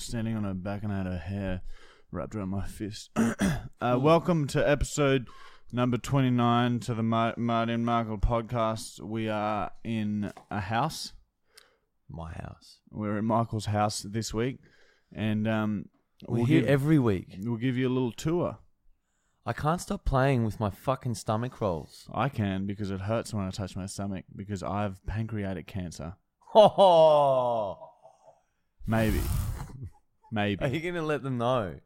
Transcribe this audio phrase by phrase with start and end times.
[0.00, 1.62] standing on her back and I had her hair
[2.10, 3.10] wrapped around my fist.
[3.16, 5.28] uh, welcome to episode
[5.72, 9.00] number 29 to the Mar- Marty and Michael podcast.
[9.00, 11.12] We are in a house.
[12.08, 12.78] My house.
[12.90, 14.58] We're at Michael's house this week.
[15.14, 15.86] And um,
[16.26, 17.36] We're we'll, here give, every week.
[17.42, 18.58] we'll give you a little tour.
[19.44, 22.08] I can't stop playing with my fucking stomach rolls.
[22.12, 26.14] I can because it hurts when I touch my stomach because I have pancreatic cancer.
[26.52, 27.78] Oh,
[28.90, 29.20] Maybe.
[30.30, 30.64] Maybe.
[30.64, 31.76] are you gonna let them know?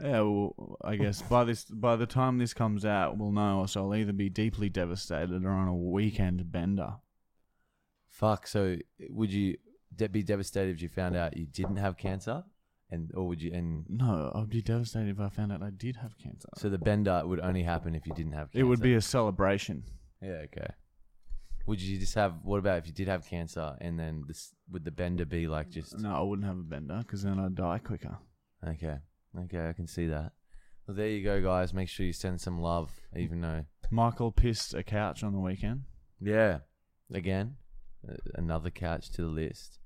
[0.00, 3.66] Yeah, well, I guess by this by the time this comes out, we'll know.
[3.66, 6.94] So I'll either be deeply devastated or on a weekend bender.
[8.08, 8.46] Fuck.
[8.46, 8.76] So
[9.10, 9.56] would you
[9.94, 12.44] de- be devastated if you found out you didn't have cancer,
[12.90, 13.52] and or would you?
[13.52, 16.48] And No, I'd be devastated if I found out I did have cancer.
[16.56, 18.52] so the bender would only happen if you didn't have.
[18.52, 18.60] cancer.
[18.60, 19.82] It would be a celebration.
[20.22, 20.44] Yeah.
[20.46, 20.68] Okay.
[21.68, 22.34] Would you just have?
[22.42, 25.70] What about if you did have cancer, and then this would the bender be like
[25.70, 25.98] just?
[25.98, 28.18] No, I wouldn't have a bender because then I'd die quicker.
[28.66, 28.96] Okay.
[29.38, 30.32] Okay, I can see that.
[30.86, 31.74] Well, there you go, guys.
[31.74, 33.66] Make sure you send some love, even though.
[33.90, 35.82] Michael pissed a couch on the weekend.
[36.20, 36.60] Yeah.
[37.12, 37.56] Again,
[38.34, 39.78] another couch to the list.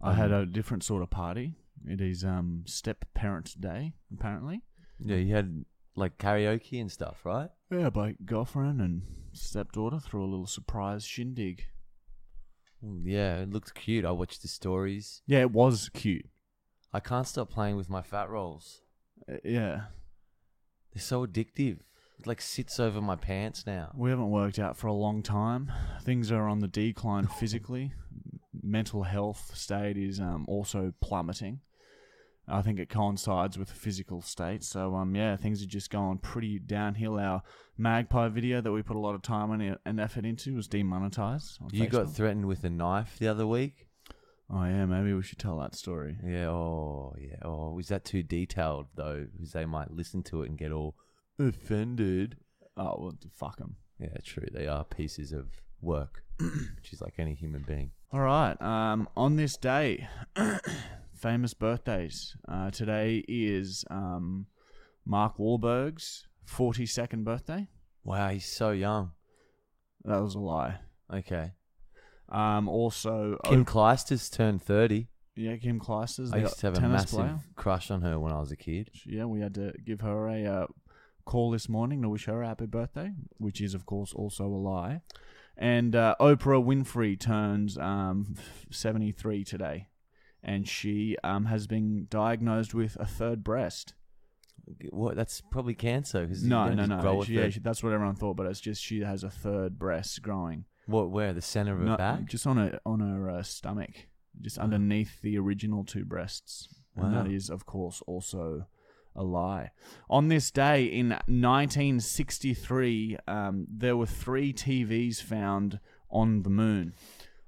[0.00, 1.56] I had Um, a different sort of party.
[1.86, 4.62] It is um step parent day apparently.
[4.98, 5.64] Yeah, you had
[5.96, 7.50] like karaoke and stuff, right?
[7.70, 11.66] Yeah, my girlfriend and stepdaughter threw a little surprise shindig.
[12.84, 14.04] Mm, Yeah, it looked cute.
[14.04, 15.22] I watched the stories.
[15.26, 16.26] Yeah, it was cute.
[16.92, 18.82] I can't stop playing with my fat rolls.
[19.28, 19.84] Uh, yeah,
[20.92, 21.78] They're so addictive.
[22.20, 23.90] It like sits over my pants now.
[23.96, 25.72] We haven't worked out for a long time.
[26.02, 27.92] Things are on the decline physically.
[28.62, 31.60] Mental health state is um, also plummeting.
[32.46, 34.62] I think it coincides with the physical state.
[34.62, 37.18] So um, yeah, things are just going pretty downhill.
[37.18, 37.42] Our
[37.78, 41.58] magpie video that we put a lot of time and, and effort into was demonetized.
[41.62, 43.86] On You got threatened with a knife the other week.
[44.50, 46.18] oh yeah, maybe we should tell that story.
[46.24, 46.48] Yeah.
[46.48, 47.36] Oh, yeah.
[47.42, 49.26] Oh, was that too detailed though?
[49.32, 50.96] Because they might listen to it and get all
[51.38, 52.36] offended.
[52.76, 53.76] Oh well, fuck them.
[53.98, 54.48] Yeah, true.
[54.52, 55.46] They are pieces of
[55.80, 57.92] work, which is like any human being.
[58.12, 58.60] All right.
[58.60, 60.08] Um, on this day,
[61.24, 62.36] famous birthdays.
[62.46, 64.44] Uh, today is um,
[65.06, 67.66] Mark Wahlberg's forty-second birthday.
[68.04, 69.12] Wow, he's so young.
[70.04, 70.80] That was a lie.
[71.12, 71.52] Okay.
[72.28, 75.08] Um, also, Kim oh, Clijsters turned 30.
[75.34, 77.38] yeah, Kim Clijsters, I the used to have a tennis massive player.
[77.56, 78.90] crush on her when I was a kid.
[79.06, 80.66] Yeah, we had to give her a uh,
[81.24, 84.60] call this morning to wish her a happy birthday, which is, of course, also a
[84.60, 85.00] lie.
[85.56, 88.34] And uh, Oprah Winfrey turns um,
[88.70, 89.88] 73 today,
[90.44, 93.94] and she um, has been diagnosed with a third breast.
[94.90, 95.16] What?
[95.16, 96.26] That's probably cancer.
[96.26, 97.20] Cause you No, don't no, just no.
[97.22, 99.30] a She- yeah, third- she- that's what everyone thought, but it's just she has a
[99.30, 100.64] third breast growing.
[100.86, 101.10] What?
[101.10, 101.32] Where?
[101.32, 102.26] The center of her No, back?
[102.26, 104.06] just on her on her uh, stomach,
[104.40, 106.68] just underneath the original two breasts.
[106.96, 107.30] And that Wow.
[107.32, 108.66] is, of course, also
[109.16, 109.70] a lie.
[110.08, 116.94] On this day in 1963, um, there were three TVs found on the moon.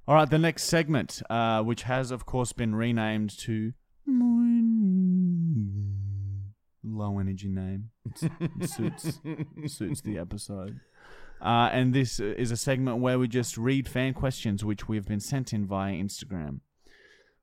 [0.08, 3.72] All right, the next segment, uh, which has, of course, been renamed to
[6.84, 7.90] Low Energy Name.
[8.40, 9.20] It suits
[9.66, 10.78] suits the episode.
[11.40, 15.18] Uh, and this is a segment where we just read fan questions which we've been
[15.18, 16.60] sent in via Instagram.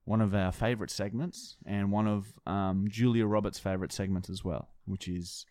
[0.06, 4.70] One of our favorite segments, and one of um, Julia Roberts' favorite segments as well,
[4.86, 5.46] which is,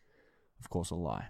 [0.60, 1.28] of course, a lie.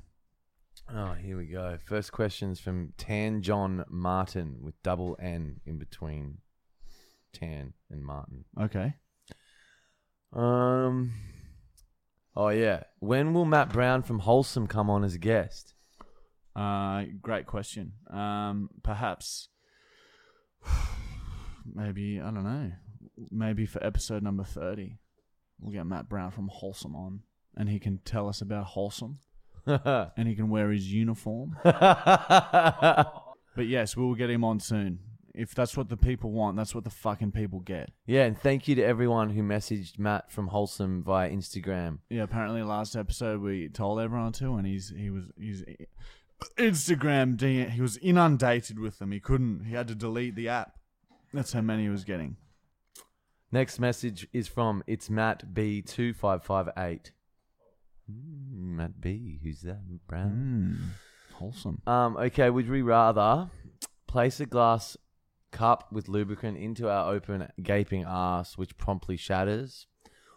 [0.91, 1.79] Oh, here we go.
[1.85, 6.39] First question's from Tan John Martin with double N in between
[7.33, 8.45] Tan and Martin.
[8.61, 8.95] Okay.
[10.33, 11.13] Um.
[12.35, 12.85] Oh yeah.
[12.99, 15.75] When will Matt Brown from Wholesome come on as a guest?
[16.55, 17.93] Uh, great question.
[18.11, 19.49] Um, perhaps,
[21.75, 22.73] maybe I don't know.
[23.31, 24.99] Maybe for episode number thirty,
[25.59, 27.21] we'll get Matt Brown from Wholesome on,
[27.57, 29.19] and he can tell us about Wholesome,
[30.17, 31.57] and he can wear his uniform.
[33.55, 34.99] But yes, we will get him on soon.
[35.35, 37.91] If that's what the people want, that's what the fucking people get.
[38.07, 41.99] yeah, and thank you to everyone who messaged Matt from Wholesome via Instagram.
[42.11, 45.65] Yeah, apparently last episode we told everyone to, and he's he was he's
[46.59, 49.11] Instagram he was inundated with them.
[49.13, 49.65] He couldn't.
[49.65, 50.77] He had to delete the app.
[51.33, 52.37] That's how many he was getting.
[53.51, 57.13] Next message is from it's Matt B two five five eight.
[58.11, 59.81] Mm, Matt B, who's that?
[60.07, 60.31] Brown.
[61.31, 61.81] Mm, wholesome.
[61.87, 63.51] Um, okay, would we rather
[64.07, 64.97] place a glass
[65.51, 69.87] cup with lubricant into our open, gaping ass, which promptly shatters,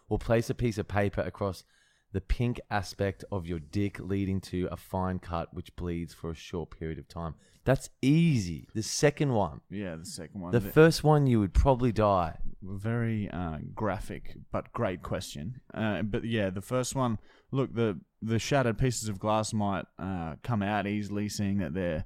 [0.08, 1.64] or place a piece of paper across
[2.12, 6.34] the pink aspect of your dick, leading to a fine cut which bleeds for a
[6.34, 7.34] short period of time?
[7.64, 8.68] That's easy.
[8.74, 9.60] The second one.
[9.70, 10.52] Yeah, the second one.
[10.52, 12.38] The The- first one, you would probably die.
[12.62, 15.60] very uh, graphic but great question.
[15.74, 17.18] Uh, but yeah, the first one.
[17.52, 22.04] Look, the the shattered pieces of glass might uh, come out easily, seeing that they're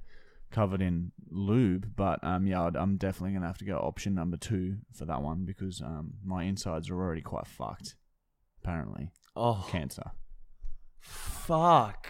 [0.51, 1.95] covered in lube.
[1.95, 5.21] But um, yeah, I'd, I'm definitely gonna have to go option number two for that
[5.21, 7.95] one because um, my insides are already quite fucked.
[8.63, 10.11] Apparently, Oh, cancer.
[10.99, 12.07] fuck.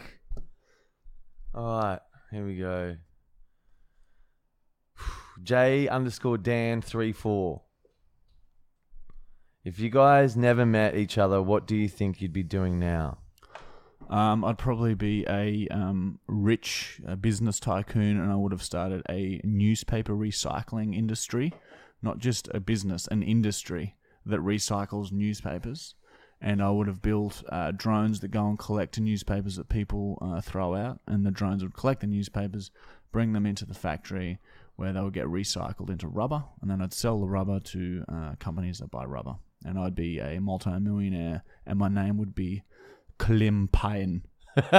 [1.54, 2.00] All right,
[2.31, 2.98] here we go.
[5.44, 7.62] J underscore Dan three four.
[9.63, 13.19] If you guys never met each other, what do you think you'd be doing now?
[14.12, 19.04] Um, I'd probably be a um, rich uh, business tycoon, and I would have started
[19.10, 21.54] a newspaper recycling industry,
[22.02, 25.96] not just a business, an industry that recycles newspapers.
[26.42, 30.42] And I would have built uh, drones that go and collect newspapers that people uh,
[30.42, 32.69] throw out, and the drones would collect the newspapers,
[33.14, 34.40] bring them into the factory
[34.75, 38.36] where they would get recycled into rubber, and then I'd sell the rubber to uh,
[38.40, 39.36] companies that buy rubber.
[39.64, 42.64] And I'd be a multi-millionaire, and my name would be
[43.21, 44.23] Klim Pine.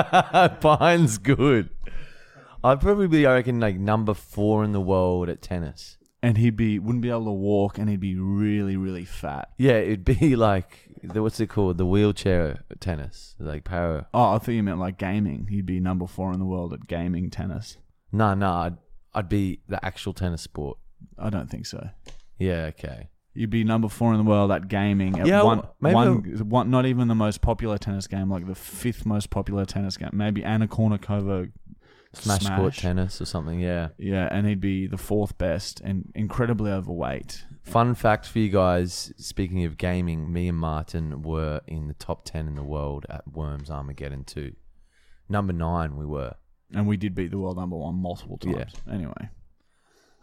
[0.61, 1.71] Pine's good.
[2.65, 5.97] I'd probably be, I reckon, like number four in the world at tennis.
[6.23, 9.51] and he'd be wouldn't be able to walk, and he'd be really, really fat.
[9.59, 11.79] Yeah, it'd be like the, what's it called?
[11.79, 14.09] The wheelchair tennis, like para.
[14.13, 15.47] Oh, I thought you meant like gaming.
[15.49, 17.79] He'd be number four in the world at gaming tennis.
[18.11, 18.77] No, no, I'd,
[19.15, 20.79] I'd be the actual tennis sport.
[21.19, 21.91] I don't think so.
[22.39, 23.09] Yeah, okay.
[23.35, 25.19] You'd be number four in the world at gaming.
[25.19, 28.55] At Yeah, one, maybe one, one, not even the most popular tennis game, like the
[28.55, 30.11] fifth most popular tennis game.
[30.13, 31.51] Maybe Anna Kournikova
[32.15, 33.59] Smash, court tennis or something.
[33.59, 33.89] Yeah.
[33.97, 37.45] Yeah, and he'd be the fourth best and incredibly overweight.
[37.63, 42.25] Fun fact for you guys: Speaking of gaming, me and Martin were in the top
[42.25, 44.53] ten in the world at Worms Armageddon two.
[45.29, 46.35] Number nine, we were.
[46.75, 48.57] And we did beat the world number one multiple times.
[48.57, 48.65] Yeah.
[48.65, 48.81] times.
[48.91, 49.29] Anyway,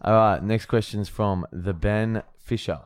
[0.01, 0.43] All right.
[0.43, 2.81] Next question is from the Ben Fisher.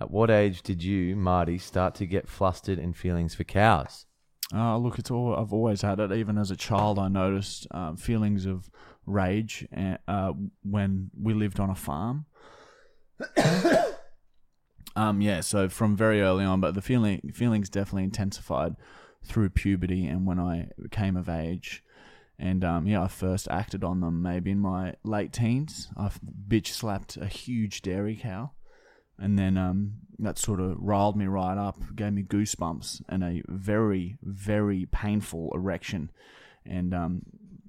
[0.00, 4.04] At what age did you, Marty, start to get flustered and feelings for cows?
[4.54, 6.12] Uh, look, it's all I've always had it.
[6.12, 8.68] Even as a child, I noticed um, feelings of
[9.06, 10.32] rage uh, uh,
[10.62, 12.26] when we lived on a farm.
[14.96, 18.76] um, yeah, so from very early on, but the feeling feelings definitely intensified
[19.24, 21.82] through puberty and when I came of age.
[22.38, 25.88] And um, yeah, I first acted on them maybe in my late teens.
[25.96, 26.10] I
[26.46, 28.50] bitch slapped a huge dairy cow
[29.18, 33.42] and then um, that sort of riled me right up, gave me goosebumps and a
[33.48, 36.10] very, very painful erection.
[36.64, 37.22] And um,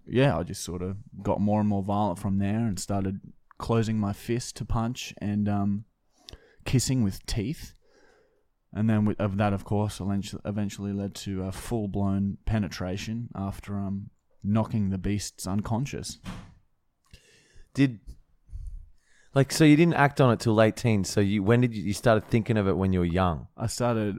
[0.05, 3.21] yeah, I just sort of got more and more violent from there and started
[3.57, 5.85] closing my fist to punch and um,
[6.65, 7.73] kissing with teeth.
[8.73, 13.77] And then with, of that, of course, eventually- led to a full blown penetration after
[13.77, 14.09] um,
[14.43, 16.19] knocking the beasts unconscious.
[17.73, 17.99] Did
[19.37, 21.09] like so you didn't act on it till late teens.
[21.09, 23.47] So you when did you, you started thinking of it when you were young?
[23.55, 24.17] I started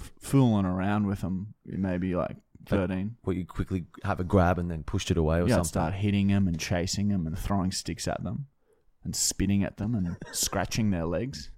[0.00, 2.36] f- fooling around with them, maybe like
[2.68, 3.16] But- 13.
[3.22, 5.68] What you quickly have a grab and then pushed it away or yeah, I'd something?
[5.68, 8.46] start hitting them and chasing them and throwing sticks at them
[9.04, 11.50] and spitting at them and scratching their legs.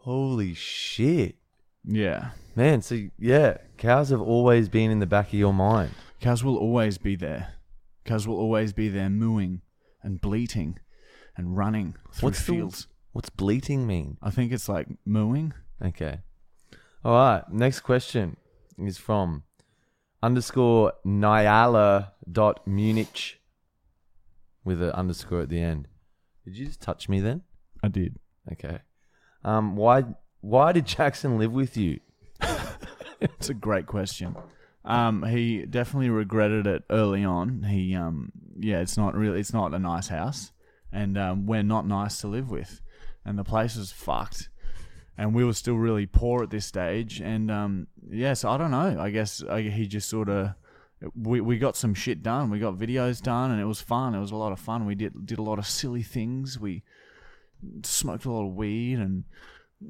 [0.00, 1.36] Holy shit,
[1.84, 2.30] Yeah.
[2.56, 2.82] man!
[2.82, 5.92] So yeah, cows have always been in the back of your mind.
[6.20, 7.54] Cows will always be there.
[8.04, 9.62] Cows will always be there mooing
[10.02, 10.78] and bleating
[11.36, 12.86] and running through What's the- fields.
[13.12, 14.18] What's bleating mean?
[14.22, 15.52] I think it's like mooing.
[15.80, 16.18] Okay.
[17.04, 17.44] All right.
[17.52, 18.36] Next question
[18.76, 19.44] is from
[20.22, 23.40] underscore Nyala dot Munich
[24.64, 25.86] with an underscore at the end.
[26.44, 27.42] Did you just touch me then?
[27.84, 28.18] I did.
[28.50, 28.78] Okay.
[29.44, 30.04] Um, why
[30.40, 32.00] why did Jackson live with you?
[33.20, 34.36] It's a great question.
[34.84, 37.62] Um, he definitely regretted it early on.
[37.62, 40.52] He, um, yeah, it's not really, it's not a nice house,
[40.94, 42.80] and um, we're not nice to live with,
[43.24, 44.48] and the place is fucked,
[45.18, 48.70] and we were still really poor at this stage, and um, yeah, so I don't
[48.70, 48.96] know.
[48.98, 50.54] I guess uh, he just sort of.
[51.14, 52.48] We, we got some shit done.
[52.48, 54.14] We got videos done, and it was fun.
[54.14, 54.86] It was a lot of fun.
[54.86, 56.58] We did did a lot of silly things.
[56.58, 56.82] We
[57.82, 59.24] smoked a lot of weed and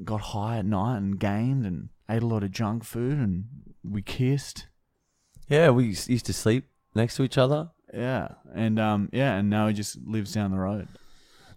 [0.05, 3.45] got high at night and gamed and ate a lot of junk food and
[3.83, 4.67] we kissed.
[5.49, 7.71] Yeah, we used to sleep next to each other.
[7.95, 10.89] Yeah, and um, yeah, and now he just lives down the road.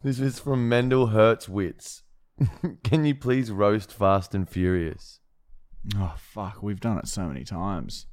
[0.04, 2.04] This is from Mendel Hertz Wits.
[2.84, 5.20] Can you please roast Fast and Furious?
[5.96, 8.06] Oh fuck, we've done it so many times,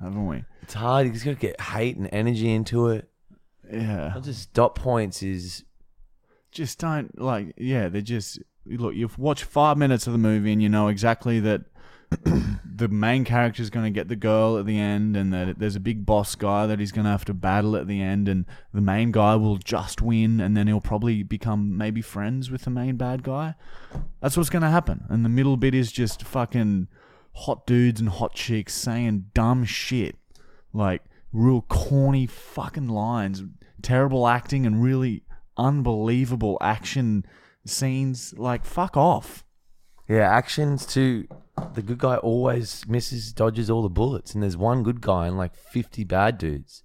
[0.00, 0.44] haven't we?
[0.62, 1.06] It's hard.
[1.06, 3.08] You just gotta get hate and energy into it.
[3.72, 5.64] Yeah, Not just dot points is
[6.50, 7.54] just don't like.
[7.56, 8.94] Yeah, they're just look.
[8.94, 11.62] You've watched five minutes of the movie and you know exactly that
[12.64, 15.76] the main character is going to get the girl at the end, and that there's
[15.76, 18.46] a big boss guy that he's going to have to battle at the end, and
[18.72, 22.70] the main guy will just win, and then he'll probably become maybe friends with the
[22.70, 23.54] main bad guy.
[24.20, 25.04] That's what's going to happen.
[25.08, 26.88] And the middle bit is just fucking
[27.34, 30.16] hot dudes and hot chicks saying dumb shit,
[30.72, 31.02] like
[31.32, 33.42] real corny fucking lines,
[33.80, 35.24] terrible acting, and really
[35.56, 37.24] unbelievable action
[37.64, 38.34] scenes.
[38.36, 39.44] Like, fuck off.
[40.12, 41.26] Yeah, actions too.
[41.72, 45.38] The good guy always misses, dodges all the bullets, and there's one good guy and
[45.38, 46.82] like 50 bad dudes.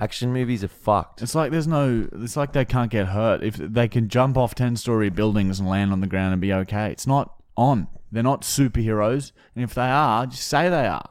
[0.00, 1.20] Action movies are fucked.
[1.20, 2.08] It's like there's no.
[2.14, 5.68] It's like they can't get hurt if they can jump off ten story buildings and
[5.68, 6.90] land on the ground and be okay.
[6.90, 7.88] It's not on.
[8.10, 11.10] They're not superheroes, and if they are, just say they are.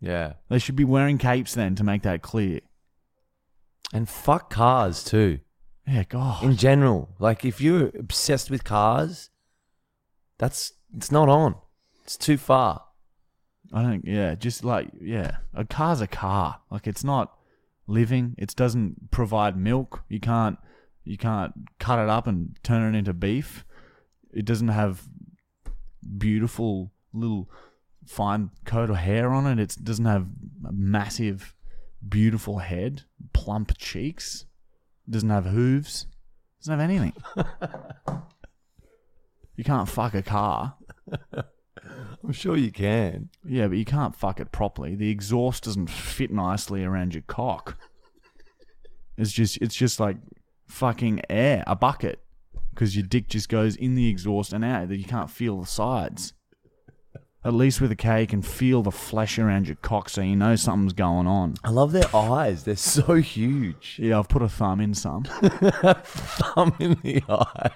[0.00, 0.32] Yeah.
[0.48, 2.60] They should be wearing capes then to make that clear.
[3.92, 5.40] And fuck cars too.
[5.86, 6.42] Yeah, God.
[6.42, 9.30] In general, like if you're obsessed with cars,
[10.38, 11.56] that's it's not on.
[12.04, 12.82] It's too far.
[13.72, 14.04] I don't.
[14.04, 16.60] Yeah, just like yeah, a car's a car.
[16.70, 17.36] Like it's not
[17.86, 18.34] living.
[18.38, 20.02] It doesn't provide milk.
[20.08, 20.58] You can't.
[21.04, 23.64] You can't cut it up and turn it into beef.
[24.32, 25.02] It doesn't have
[26.18, 27.50] beautiful little
[28.06, 29.58] fine coat of hair on it.
[29.60, 30.26] It doesn't have
[30.66, 31.54] a massive,
[32.06, 34.46] beautiful head, plump cheeks.
[35.06, 36.06] It doesn't have hooves.
[36.58, 37.12] It doesn't have anything.
[39.56, 40.76] you can't fuck a car.
[42.24, 43.28] I'm sure you can.
[43.44, 44.94] Yeah, but you can't fuck it properly.
[44.94, 47.76] The exhaust doesn't fit nicely around your cock.
[49.16, 50.16] It's just it's just like
[50.66, 52.24] fucking air, a bucket,
[52.70, 54.90] because your dick just goes in the exhaust and out.
[54.90, 56.32] You can't feel the sides.
[57.46, 60.34] At least with a K, you can feel the flesh around your cock, so you
[60.34, 61.54] know something's going on.
[61.62, 62.64] I love their eyes.
[62.64, 63.96] They're so huge.
[64.02, 65.24] Yeah, I've put a thumb in some
[66.04, 67.70] Thumb in the eye.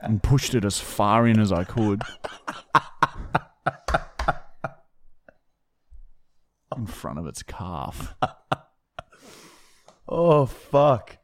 [0.00, 2.02] and pushed it as far in as I could.
[6.76, 8.14] In front of its calf.
[10.08, 11.18] Oh fuck.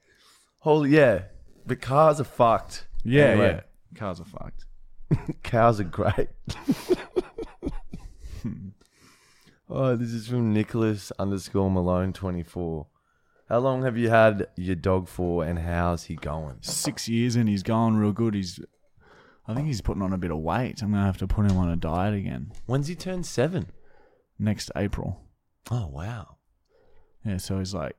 [0.60, 1.22] Holy yeah.
[1.66, 2.86] The cars are fucked.
[3.04, 3.98] Yeah, Anyway, yeah.
[3.98, 4.66] Cars are fucked.
[5.42, 6.28] Cows are great.
[9.74, 12.86] oh, this is from Nicholas underscore Malone twenty four.
[13.48, 16.56] How long have you had your dog for, and how's he going?
[16.60, 18.34] six years and he's going real good.
[18.34, 18.58] He's,
[19.46, 20.80] I think he's putting on a bit of weight.
[20.80, 23.66] I'm gonna have to put him on a diet again When's he turned seven?
[24.38, 25.20] next April.
[25.70, 26.36] Oh wow.
[27.24, 27.96] Yeah, so he's like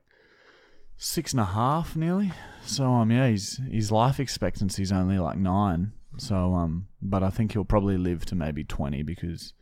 [0.96, 2.32] six and a half nearly.
[2.64, 5.92] So um, yeah, he's his life expectancy is only like nine.
[6.18, 9.52] So um, but I think he'll probably live to maybe twenty because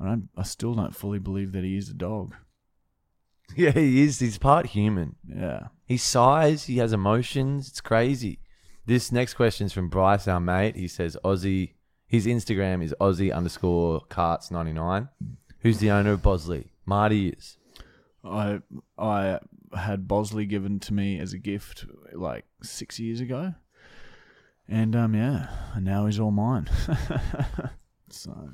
[0.00, 2.34] I I still don't fully believe that he is a dog.
[3.56, 4.20] Yeah, he is.
[4.20, 5.16] He's part human.
[5.26, 5.68] Yeah.
[5.84, 6.66] He sighs.
[6.66, 7.66] He has emotions.
[7.66, 8.38] It's crazy.
[8.86, 10.76] This next question is from Bryce, our mate.
[10.76, 11.72] He says Aussie.
[12.06, 15.08] His Instagram is Aussie underscore carts ninety nine.
[15.60, 16.70] Who's the owner of Bosley?
[16.86, 17.56] Marty is.
[18.24, 18.60] I
[18.96, 19.40] I
[19.76, 23.54] had Bosley given to me as a gift like six years ago,
[24.68, 26.68] and um yeah, and now he's all mine.
[28.10, 28.50] so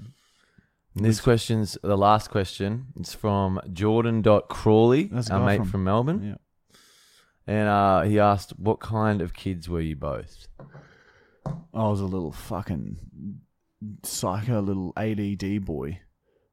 [0.97, 2.87] And this question's the last question.
[2.99, 6.23] It's from Jordan.Crawley, That's a our guy mate from- from, Melbourne.
[6.25, 6.76] yeah,
[7.47, 10.49] And uh, he asked, What kind of kids were you both?
[11.47, 12.97] I was a little fucking
[14.03, 16.00] psycho little ADD boy,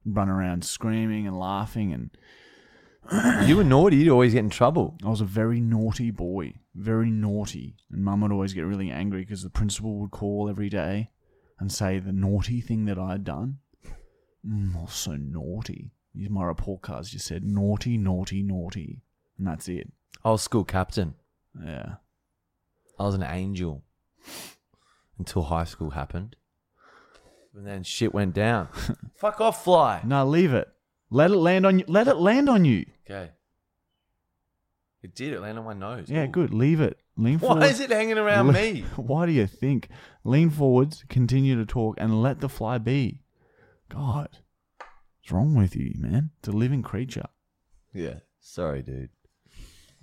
[0.05, 3.95] run around screaming and laughing, and you were naughty.
[3.97, 4.97] You'd always get in trouble.
[5.03, 9.21] I was a very naughty boy, very naughty, and Mum would always get really angry
[9.21, 11.11] because the principal would call every day
[11.59, 13.59] and say the naughty thing that I'd done.
[14.45, 15.91] Was so naughty.
[16.13, 19.01] These my report cards just said naughty, naughty, naughty,
[19.37, 19.91] and that's it.
[20.23, 21.15] I was school captain.
[21.63, 21.95] Yeah,
[22.99, 23.83] I was an angel
[25.17, 26.35] until high school happened.
[27.55, 28.67] And then shit went down.
[29.15, 30.01] Fuck off, fly.
[30.05, 30.67] no, leave it.
[31.09, 31.85] Let it land on you.
[31.87, 32.85] Let it land on you.
[33.09, 33.29] Okay.
[35.03, 35.33] It did.
[35.33, 36.09] It landed on my nose.
[36.09, 36.27] Yeah, Ooh.
[36.27, 36.53] good.
[36.53, 36.97] Leave it.
[37.17, 37.59] Lean forward.
[37.59, 38.85] Why is it hanging around Le- me?
[38.95, 39.89] Why do you think?
[40.23, 43.19] Lean forwards, continue to talk, and let the fly be.
[43.93, 44.39] God,
[45.19, 46.31] what's wrong with you, man?
[46.39, 47.27] It's a living creature.
[47.93, 48.19] Yeah.
[48.39, 49.11] Sorry, dude.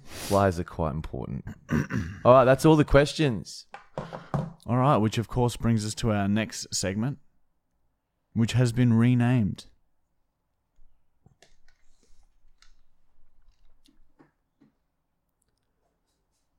[0.04, 1.44] Flies are quite important.
[2.24, 3.66] all right, that's all the questions.
[4.66, 7.18] All right, which of course brings us to our next segment,
[8.32, 9.66] which has been renamed.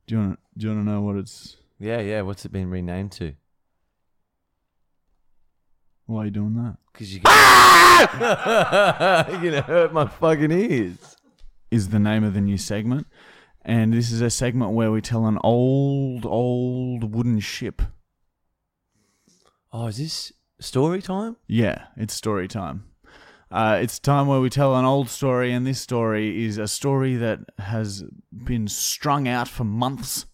[0.06, 0.32] Do you want?
[0.34, 1.56] to, Do you want to know what it's?
[1.78, 2.20] Yeah, yeah.
[2.20, 3.32] What's it been renamed to?
[6.06, 6.76] Why are you doing that?
[6.92, 7.20] Because you
[9.42, 11.16] You're gonna hurt my fucking ears.
[11.70, 13.06] Is the name of the new segment,
[13.64, 17.80] and this is a segment where we tell an old, old wooden ship.
[19.72, 20.32] Oh, is this
[20.62, 21.36] Story time?
[21.48, 22.84] Yeah, it's story time.
[23.50, 27.16] Uh, it's time where we tell an old story, and this story is a story
[27.16, 30.26] that has been strung out for months,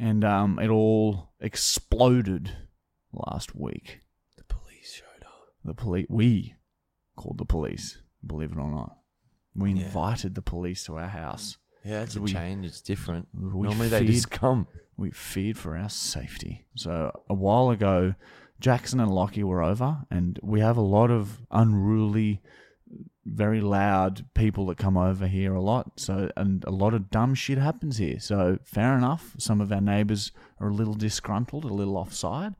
[0.00, 2.56] and um, it all exploded
[3.12, 4.00] last week.
[4.36, 5.52] The police showed up.
[5.66, 6.54] The police, we
[7.16, 8.98] called the police, believe it or not.
[9.54, 9.84] We Yeah.
[9.86, 11.58] invited the police to our house.
[11.84, 12.64] Yeah, it's a We- change.
[12.66, 13.28] It's different.
[13.34, 14.66] We Normally they just come.
[14.96, 16.66] we feared for our safety.
[16.74, 18.14] So a while ago,
[18.60, 22.42] Jackson and Lockie were over, and we have a lot of unruly,
[23.24, 25.98] very loud people that come over here a lot.
[25.98, 28.20] So and a lot of dumb shit happens here.
[28.20, 29.34] So fair enough.
[29.38, 30.30] Some of our neighbours
[30.60, 32.54] are a little disgruntled, a little offside,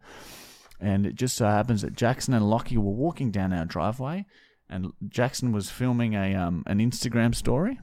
[0.81, 4.27] and it just so happens that Jackson and Lockie were walking down our driveway,
[4.69, 7.79] and Jackson was filming a um an Instagram story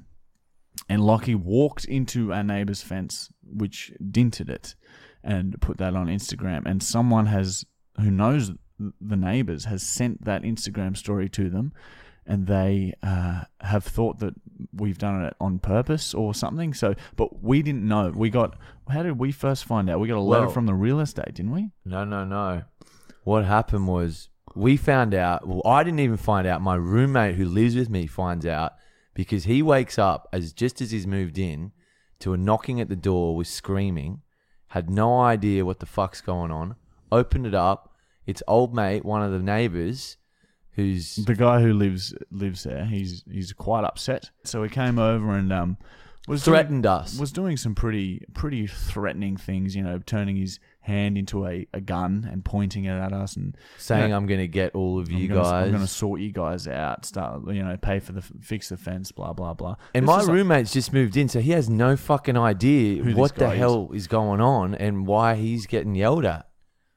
[0.90, 4.76] and Lockie walked into our neighbour's fence, which dinted it,
[5.24, 6.64] and put that on Instagram.
[6.66, 7.66] And someone has,
[7.98, 11.74] who knows the neighbours, has sent that Instagram story to them,
[12.25, 14.34] and they uh, have thought that
[14.74, 16.74] we've done it on purpose or something.
[16.74, 18.12] So, but we didn't know.
[18.15, 18.58] We got.
[18.89, 20.00] How did we first find out?
[20.00, 21.72] We got a letter Well- from the real estate, didn't we?
[21.86, 22.63] No, no, no.
[23.24, 25.48] What happened was we found out.
[25.48, 26.62] Well, I didn't even find out.
[26.62, 28.74] My roommate who lives with me finds out
[29.13, 31.72] because he wakes up as just as he's moved in
[32.20, 34.22] to a knocking at the door with screaming.
[34.68, 36.75] Had no idea what the fuck's going on.
[37.12, 37.94] Opened it up.
[38.25, 40.18] It's old mate, one of the neighbors,
[40.75, 42.86] who's The guy who lives lives there.
[42.86, 44.32] He's he's quite upset.
[44.44, 45.77] So he came over and um
[46.27, 47.20] was doing- threatened us.
[47.20, 51.80] was doing some pretty pretty threatening things, you know, turning his hand into a, a
[51.80, 54.18] gun and pointing it at us and saying Yeah.
[54.18, 55.63] I'm going to get all of you I'm gonna, guys.
[55.65, 58.75] I'm going to sort you guys out, start you know, pay for the fix the
[58.77, 59.75] fence, blah blah blah.
[59.94, 63.01] And This my is like- roommate's just moved in, so he has no fucking idea
[63.15, 63.58] what the is.
[63.58, 66.48] hell is going on and why he's getting yelled at.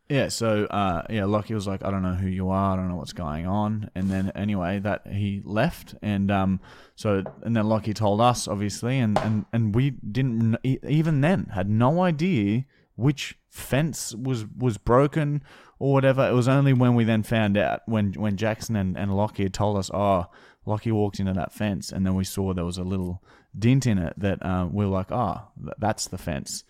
[0.09, 2.89] Yeah, so uh, yeah, Lockie was like, I don't know who you are, I don't
[2.89, 6.61] know what's going on, and then anyway, that he left, and um,
[6.95, 11.69] so and then Lockie told us obviously, and and and we didn't even then had
[11.69, 15.43] no idea which fence was was broken
[15.81, 16.29] or whatever.
[16.29, 19.55] It was only when we then found out when when Jackson and and Lockie had
[19.55, 20.27] told us, oh,
[20.67, 23.25] Lockie walked into that fence, and then we saw there was a little
[23.59, 26.63] dint in it that uh, we were like, oh, that's the fence.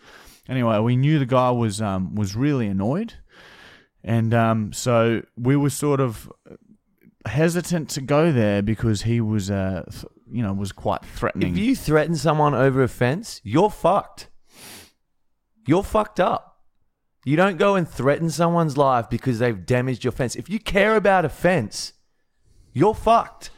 [0.49, 3.15] Anyway, we knew the guy was um, was really annoyed,
[4.07, 6.31] and um, so we were sort of
[7.25, 11.51] hesitant to go there because he was, uh, th- you know, was quite threatening.
[11.53, 14.29] If you threaten someone over a fence, you're fucked.
[15.67, 16.63] You're fucked up.
[17.25, 20.35] You don't go and threaten someone's life because they've damaged your fence.
[20.37, 21.91] If you care about a fence,
[22.73, 23.49] you're fucked.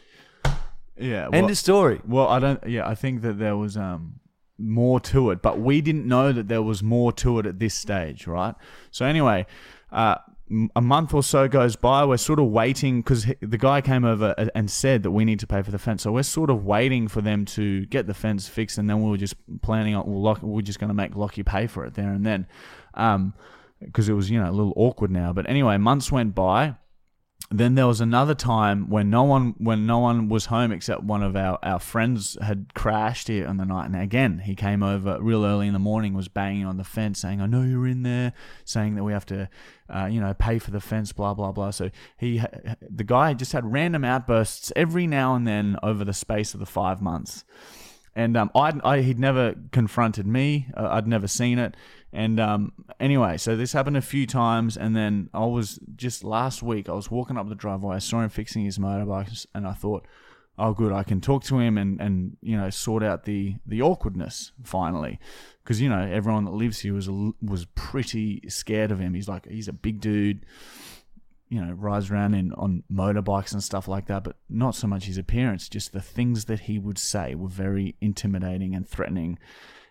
[0.97, 2.01] yeah, End of story.
[2.07, 2.65] well, I don't.
[2.67, 4.19] Yeah, I think that there was um
[4.57, 7.75] more to it, but we didn't know that there was more to it at this
[7.75, 8.55] stage, right?
[8.91, 9.45] So anyway,
[9.91, 10.15] uh,
[10.75, 12.03] a month or so goes by.
[12.05, 15.39] We're sort of waiting because the guy came over uh, and said that we need
[15.39, 16.03] to pay for the fence.
[16.03, 19.09] So we're sort of waiting for them to get the fence fixed, and then we
[19.09, 21.93] were just planning on well, Lock, we're just going to make Lockie pay for it
[21.93, 22.47] there and then,
[22.95, 23.33] um,
[23.79, 25.33] because it was you know a little awkward now.
[25.33, 26.75] But anyway, months went by
[27.51, 31.23] then there was another time when no one when no one was home except one
[31.23, 33.85] of our, our friends had crashed here on the night.
[33.85, 37.19] And again he came over real early in the morning was banging on the fence
[37.19, 38.33] saying i know you're in there
[38.65, 39.49] saying that we have to
[39.89, 41.71] uh, you know pay for the fence blah blah blah.
[41.71, 42.43] So he
[42.81, 46.65] the guy just had random outbursts every now and then over the space of the
[46.67, 47.43] five months
[48.19, 50.67] and um, I'd, I he'd never confronted me.
[50.75, 51.77] Uh, I'd never seen it.
[52.11, 56.61] And um, anyway, so this happened a few times, and then I was just last
[56.61, 56.89] week.
[56.89, 57.95] I was walking up the driveway.
[57.95, 60.05] I saw him fixing his motorbike, and I thought,
[60.57, 63.81] "Oh, good, I can talk to him and and you know sort out the the
[63.81, 65.17] awkwardness finally."
[65.63, 67.09] Because you know everyone that lives here was
[67.41, 69.13] was pretty scared of him.
[69.13, 70.45] He's like he's a big dude
[71.49, 75.05] you know, rides around in on motorbikes and stuff like that, but not so much
[75.05, 79.39] his appearance, just the things that he would say were very intimidating and threatening.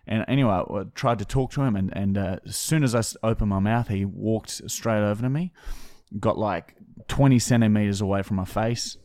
[0.07, 3.03] And anyway, I tried to talk to him, and, and uh, as soon as I
[3.27, 5.51] opened my mouth, he walked straight over to me,
[6.19, 6.75] got like
[7.09, 8.97] 20 centimeters away from my face,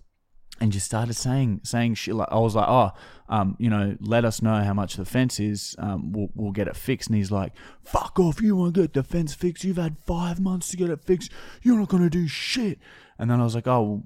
[0.60, 2.92] and just started saying saying shit like I was like, oh,
[3.28, 5.74] um, you know, let us know how much the fence is.
[5.78, 7.08] Um, we'll we'll get it fixed.
[7.08, 9.64] And he's like, fuck off, you want to get the fence fixed?
[9.64, 11.32] You've had five months to get it fixed.
[11.62, 12.78] You're not gonna do shit.
[13.18, 14.02] And then I was like, oh,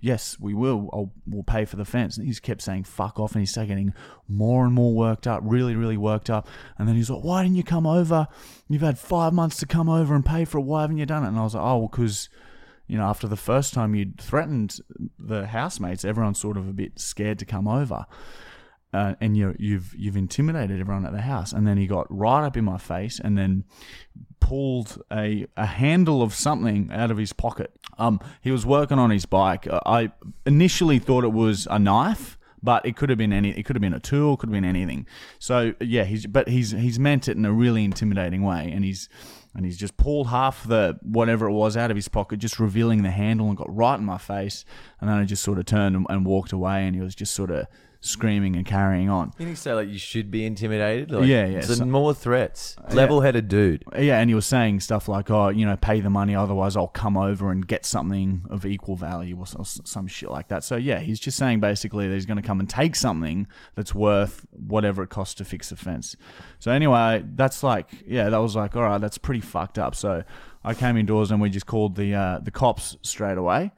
[0.00, 0.90] yes, we will.
[0.92, 2.16] I'll, we'll pay for the fence.
[2.16, 3.94] And he's kept saying fuck off, and he's getting
[4.28, 6.48] more and more worked up, really, really worked up.
[6.76, 8.26] And then he's like, why didn't you come over?
[8.68, 10.62] You've had five months to come over and pay for it.
[10.62, 11.28] Why haven't you done it?
[11.28, 12.28] And I was like, oh, well, because
[12.86, 14.78] you know, after the first time you'd threatened
[15.18, 18.06] the housemates, everyone's sort of a bit scared to come over.
[18.92, 21.52] uh, and you you've you've intimidated everyone at the house.
[21.52, 23.64] And then he got right up in my face, and then
[24.40, 27.72] pulled a, a handle of something out of his pocket.
[27.98, 29.66] Um, he was working on his bike.
[29.66, 30.12] Uh, I
[30.44, 33.50] initially thought it was a knife, but it could have been any.
[33.50, 34.36] It could have been a tool.
[34.36, 35.06] Could have been anything.
[35.38, 39.08] So yeah, he's but he's he's meant it in a really intimidating way, and he's
[39.54, 43.02] and he's just pulled half the whatever it was out of his pocket, just revealing
[43.02, 44.64] the handle, and got right in my face.
[45.00, 47.34] And then I just sort of turned and, and walked away, and he was just
[47.34, 47.66] sort of
[48.02, 49.32] screaming and carrying on.
[49.38, 51.10] You say like you should be intimidated?
[51.12, 52.76] Like, Yeah, yeah, So more threats.
[52.90, 53.84] Level-headed dude.
[53.96, 56.88] Yeah, and he was saying stuff like, "Oh, you know, pay the money, otherwise I'll
[56.88, 60.76] come over and get something of equal value or so- some shit like that." So
[60.76, 64.44] yeah, he's just saying basically that he's going to come and take something that's worth
[64.50, 66.16] whatever it costs to fix the fence.
[66.58, 69.94] So anyway, that's like, yeah, that was like, all right, that's pretty fucked up.
[69.94, 70.24] So
[70.64, 73.70] I came indoors and we just called the uh, the cops straight away.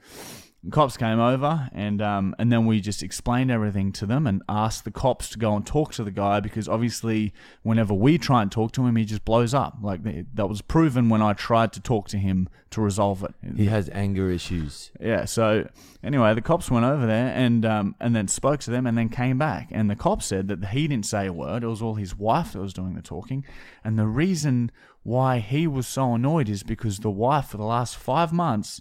[0.70, 4.84] Cops came over and um, and then we just explained everything to them and asked
[4.84, 8.50] the cops to go and talk to the guy because obviously whenever we try and
[8.50, 10.00] talk to him he just blows up like
[10.34, 13.34] that was proven when I tried to talk to him to resolve it.
[13.56, 14.90] He has anger issues.
[15.00, 15.26] Yeah.
[15.26, 15.68] So
[16.02, 19.08] anyway, the cops went over there and um, and then spoke to them and then
[19.08, 19.68] came back.
[19.70, 21.62] And the cop said that he didn't say a word.
[21.62, 23.44] It was all his wife that was doing the talking.
[23.84, 24.72] And the reason
[25.04, 28.80] why he was so annoyed is because the wife for the last five months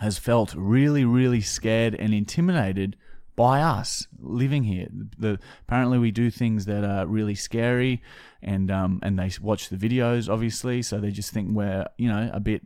[0.00, 2.96] has felt really, really scared and intimidated
[3.36, 4.88] by us living here.
[5.18, 8.02] The, apparently, we do things that are really scary,
[8.42, 12.30] and um, and they watch the videos, obviously, so they just think we're you know
[12.32, 12.62] a bit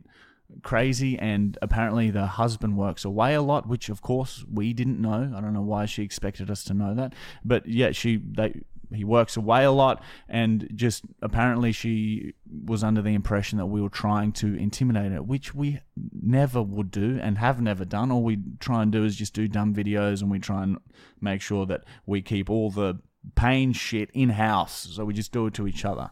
[0.63, 1.17] crazy.
[1.17, 5.33] And apparently, the husband works away a lot, which of course we didn't know.
[5.35, 7.13] I don't know why she expected us to know that,
[7.45, 8.61] but yeah, she they
[8.93, 12.33] he works away a lot and just apparently she
[12.65, 15.79] was under the impression that we were trying to intimidate her which we
[16.21, 19.47] never would do and have never done all we try and do is just do
[19.47, 20.77] dumb videos and we try and
[21.21, 22.99] make sure that we keep all the
[23.35, 26.09] pain shit in house so we just do it to each other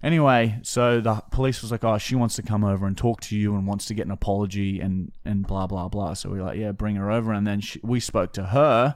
[0.00, 3.36] Anyway, so the police was like, "Oh, she wants to come over and talk to
[3.36, 6.44] you and wants to get an apology and and blah blah blah." So we are
[6.44, 8.94] like, "Yeah, bring her over." And then she, we spoke to her,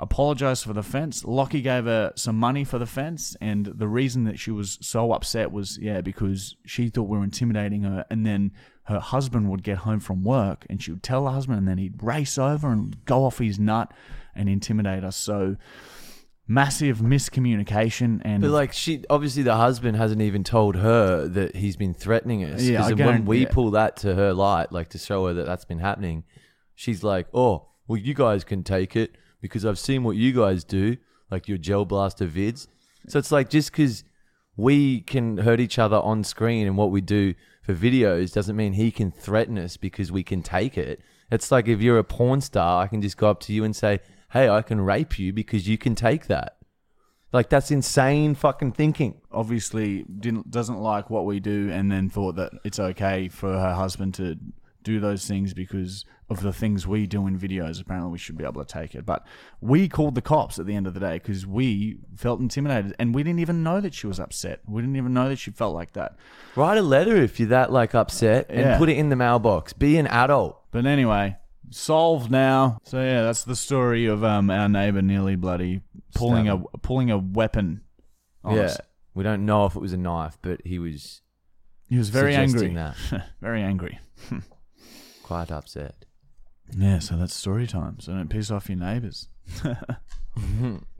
[0.00, 1.24] apologized for the fence.
[1.24, 5.12] Lockie gave her some money for the fence, and the reason that she was so
[5.12, 8.52] upset was, yeah, because she thought we were intimidating her, and then
[8.84, 11.78] her husband would get home from work and she would tell her husband, and then
[11.78, 13.92] he'd race over and go off his nut
[14.34, 15.16] and intimidate us.
[15.16, 15.56] So
[16.48, 21.76] massive miscommunication and But like she, obviously the husband hasn't even told her that he's
[21.76, 22.62] been threatening us.
[22.62, 23.48] Yeah, when we yeah.
[23.50, 26.24] pull that to her light, like to show her that that's been happening,
[26.74, 30.64] she's like, "Oh, well, you guys can take it because I've seen what you guys
[30.64, 30.96] do,
[31.30, 32.66] like your gel blaster vids."
[33.08, 34.04] So it's like just because
[34.56, 38.74] we can hurt each other on screen and what we do for videos doesn't mean
[38.74, 41.00] he can threaten us because we can take it.
[41.30, 43.74] It's like if you're a porn star, I can just go up to you and
[43.74, 44.00] say,
[44.32, 46.56] "Hey, I can rape you because you can take that."
[47.32, 49.20] Like that's insane fucking thinking.
[49.30, 53.74] obviously didn't doesn't like what we do and then thought that it's okay for her
[53.74, 54.36] husband to
[54.82, 58.44] do those things because of the things we do in videos apparently we should be
[58.44, 59.26] able to take it but
[59.60, 63.14] we called the cops at the end of the day because we felt intimidated and
[63.14, 65.74] we didn't even know that she was upset we didn't even know that she felt
[65.74, 66.16] like that
[66.56, 68.78] Write a letter if you're that like upset and Yeah.
[68.78, 69.72] put it in the mailbox.
[69.72, 70.60] Be an adult.
[70.70, 71.36] but anyway
[71.72, 75.80] solved now so yeah that's the story of um our neighbor nearly bloody
[76.14, 77.80] pulling a pulling a weapon
[78.42, 78.62] on yeah.
[78.62, 78.78] us.
[79.14, 81.20] We don't know if it was a knife, but he was
[81.88, 83.26] he was very suggesting angry that.
[83.40, 83.98] very angry
[85.22, 86.04] Quite upset.
[86.76, 88.00] Yeah, so that's story time.
[88.00, 89.28] So don't piss off your neighbours.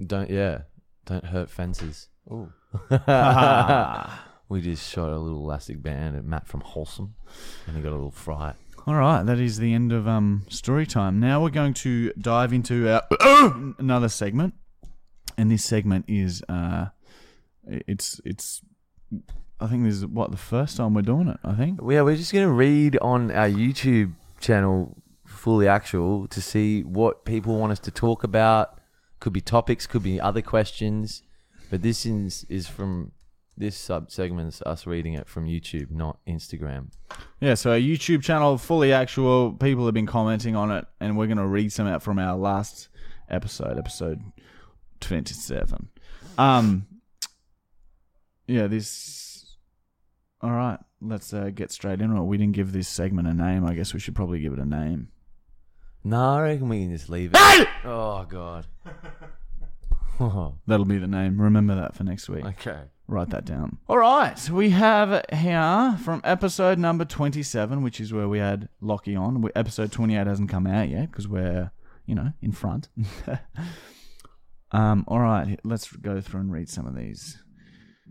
[0.07, 0.63] don't yeah.
[1.07, 2.09] Don't hurt fences.
[2.31, 2.53] Ooh.
[4.49, 7.15] we just shot a little elastic band at Matt from Wholesome
[7.67, 8.57] and he got a little fright.
[8.87, 11.21] All right, that is the end of um story time.
[11.21, 13.03] Now we're going to dive into our
[13.79, 14.55] another segment,
[15.37, 16.87] and this segment is uh,
[17.67, 18.63] it's it's.
[19.61, 21.37] I think this is what the first time we're doing it.
[21.45, 21.79] I think.
[21.87, 24.97] Yeah, we're just gonna read on our YouTube channel,
[25.41, 28.79] fully actual, to see what people want us to talk about.
[29.21, 31.23] Could be topics, could be other questions,
[31.71, 33.13] but this is is from
[33.57, 36.93] this sub segment's us reading it from YouTube, not Instagram.
[37.41, 39.53] Yeah, so our YouTube channel, fully actual.
[39.53, 42.37] People have been commenting on it, and we're going to read some out from our
[42.37, 42.89] last
[43.29, 44.21] episode, episode
[45.01, 45.89] twenty-seven.
[46.39, 46.87] Um,
[48.47, 49.57] yeah, this.
[50.43, 52.25] All right, let's uh, get straight into it.
[52.25, 53.67] We didn't give this segment a name.
[53.67, 55.09] I guess we should probably give it a name.
[56.03, 57.69] No, I reckon we can just leave it.
[57.85, 58.67] oh God.
[60.19, 61.41] Oh, That'll be the name.
[61.41, 62.45] Remember that for next week.
[62.45, 62.83] okay.
[63.07, 63.79] Write that down.
[63.89, 69.17] All right, we have here from episode number 27, which is where we had Lockie
[69.17, 69.43] on.
[69.43, 71.73] We- Episode 28 hasn't come out yet because we're,
[72.07, 72.89] you know, in front.
[74.73, 77.43] Um, all right, let's go through and read some of these.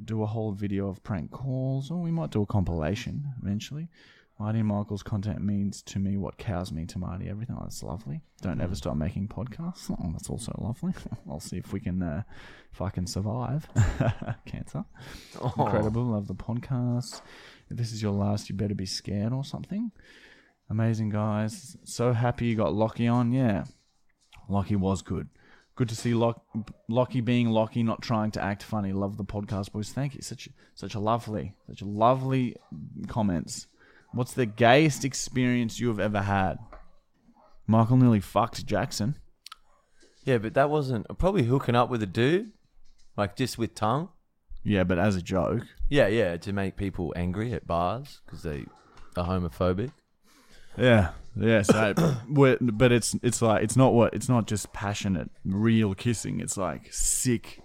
[0.04, 3.88] Do a whole video of prank calls, or we might do a compilation eventually.
[4.39, 7.28] Marty and Michael's content means to me what cows mean to Marty.
[7.28, 8.21] Everything oh, that's lovely.
[8.41, 9.91] Don't ever stop making podcasts.
[9.91, 10.93] Oh, that's also lovely.
[11.30, 12.23] I'll see if we can, uh,
[12.71, 13.67] if I can survive
[14.45, 14.86] cancer.
[15.41, 15.54] Oh.
[15.58, 16.04] Incredible.
[16.04, 17.21] Love the podcast.
[17.69, 19.91] If this is your last, you better be scared or something.
[20.69, 21.75] Amazing guys.
[21.84, 23.34] So happy you got Lockie on.
[23.34, 23.65] Yeah,
[24.47, 25.28] Lockie was good.
[25.75, 26.41] Good to see Lock,
[26.88, 28.93] Lockie being Lockie, not trying to act funny.
[28.93, 29.89] Love the podcast, boys.
[29.89, 30.21] Thank you.
[30.21, 32.56] Such such a lovely, such a lovely
[33.08, 33.67] comments.
[34.12, 36.58] What's the gayest experience you have ever had?
[37.67, 39.15] Michael nearly fucked Jackson.
[40.24, 42.52] Yeah, but that wasn't probably hooking up with a dude,
[43.15, 44.10] like just with tongue.
[44.63, 45.63] Yeah, but as a joke.
[45.89, 48.65] Yeah, yeah, to make people angry at bars because they
[49.15, 49.91] are homophobic.
[50.78, 51.62] Yeah, yeah.
[51.62, 51.93] So,
[52.62, 56.39] but it's it's like it's not what it's not just passionate, real kissing.
[56.39, 57.62] It's like sick,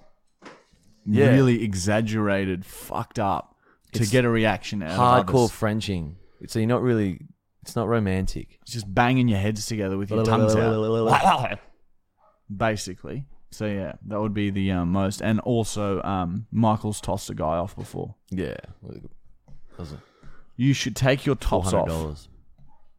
[1.06, 1.30] Yeah.
[1.30, 3.56] really exaggerated, fucked up
[3.92, 5.50] to It's get a reaction out of Hardcore.
[5.50, 6.16] Frenching.
[6.48, 7.20] So you're not really.
[7.62, 8.58] It's not romantic.
[8.62, 11.58] It's just banging your heads together with your tongues out,
[12.54, 13.24] basically.
[13.50, 15.22] So yeah, that would be the um, most.
[15.22, 18.16] And also, um, Michael's tossed a guy off before.
[18.30, 18.56] Yeah.
[20.56, 21.88] You should take your tops off.
[21.88, 22.28] dollars?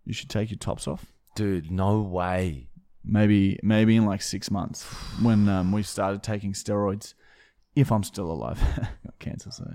[0.05, 1.05] You should take your tops off.
[1.35, 2.69] Dude, no way.
[3.03, 4.83] maybe maybe in like six months
[5.21, 7.13] when um, we started taking steroids.
[7.75, 8.59] If I'm still alive,
[9.05, 9.69] got cancer, so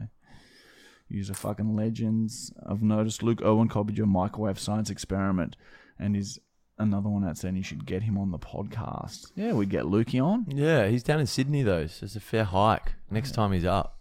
[1.11, 2.53] use a fucking legends.
[2.67, 5.57] I've noticed Luke Owen copied your microwave science experiment,
[5.99, 6.41] and is
[6.79, 9.33] another one out saying you should get him on the podcast.
[9.35, 10.47] Yeah, we get Lukey on.
[10.49, 12.95] Yeah, he's down in Sydney though, so it's a fair hike.
[13.11, 13.99] Next time he's up.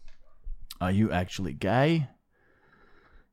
[0.79, 2.07] Are you actually gay?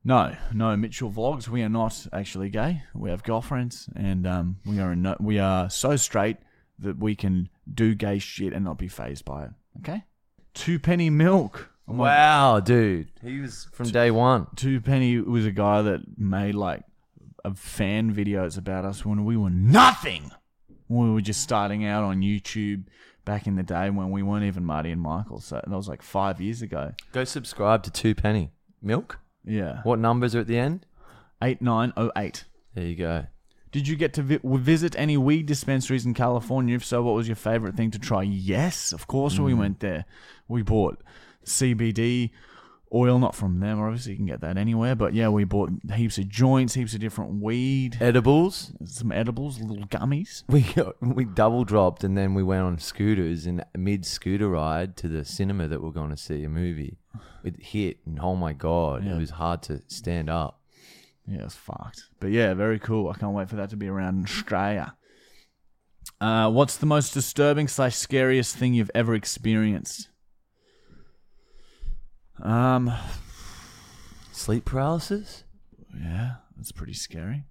[0.03, 1.47] No, no, Mitchell vlogs.
[1.47, 2.83] We are not actually gay.
[2.93, 6.37] We have girlfriends, and um, we are in no, we are so straight
[6.79, 9.51] that we can do gay shit and not be phased by it.
[9.79, 10.03] Okay.
[10.53, 11.71] Two penny milk.
[11.87, 13.09] Wow, dude.
[13.23, 14.47] He was from day one.
[14.55, 16.83] Two penny was a guy that made like
[17.45, 20.31] a fan videos about us when we were nothing.
[20.87, 22.85] When we were just starting out on YouTube
[23.25, 25.39] back in the day when we weren't even Marty and Michael.
[25.39, 26.93] So that was like five years ago.
[27.11, 29.19] Go subscribe to Two Penny Milk.
[29.45, 29.81] Yeah.
[29.83, 30.85] What numbers are at the end?
[31.41, 32.45] Eight nine oh eight.
[32.73, 33.27] There you go.
[33.71, 36.75] Did you get to vi- visit any weed dispensaries in California?
[36.75, 38.23] If so, what was your favorite thing to try?
[38.23, 39.57] Yes, of course we mm.
[39.57, 40.05] went there.
[40.47, 41.01] We bought
[41.47, 42.31] CBD
[42.93, 43.81] oil, not from them.
[43.81, 44.95] Obviously, you can get that anywhere.
[44.95, 48.71] But yeah, we bought heaps of joints, heaps of different weed, Edibles.
[48.85, 50.43] some edibles, little gummies.
[50.49, 50.65] We
[51.01, 55.25] we double dropped and then we went on scooters and mid scooter ride to the
[55.25, 56.97] cinema that we're going to see a movie.
[57.43, 59.15] It hit and oh my god, Yeah.
[59.15, 60.61] it was hard to stand up.
[61.29, 62.03] Yeah, it's fucked.
[62.21, 63.09] But yeah, very cool.
[63.09, 64.93] I can't wait for that to be around in Australia.
[66.21, 70.07] Uh, what's the most disturbing slash scariest thing you've ever experienced?
[72.41, 72.91] Um,
[74.31, 75.43] Sleep paralysis?
[75.99, 77.45] yeah, that's pretty scary.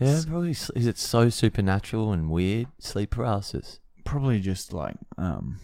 [0.00, 0.50] Yeah, probably.
[0.50, 2.66] s- Is it so supernatural and weird?
[2.78, 3.78] Sleep paralysis.
[4.04, 5.60] Probably just like um,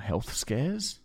[0.00, 1.00] health scares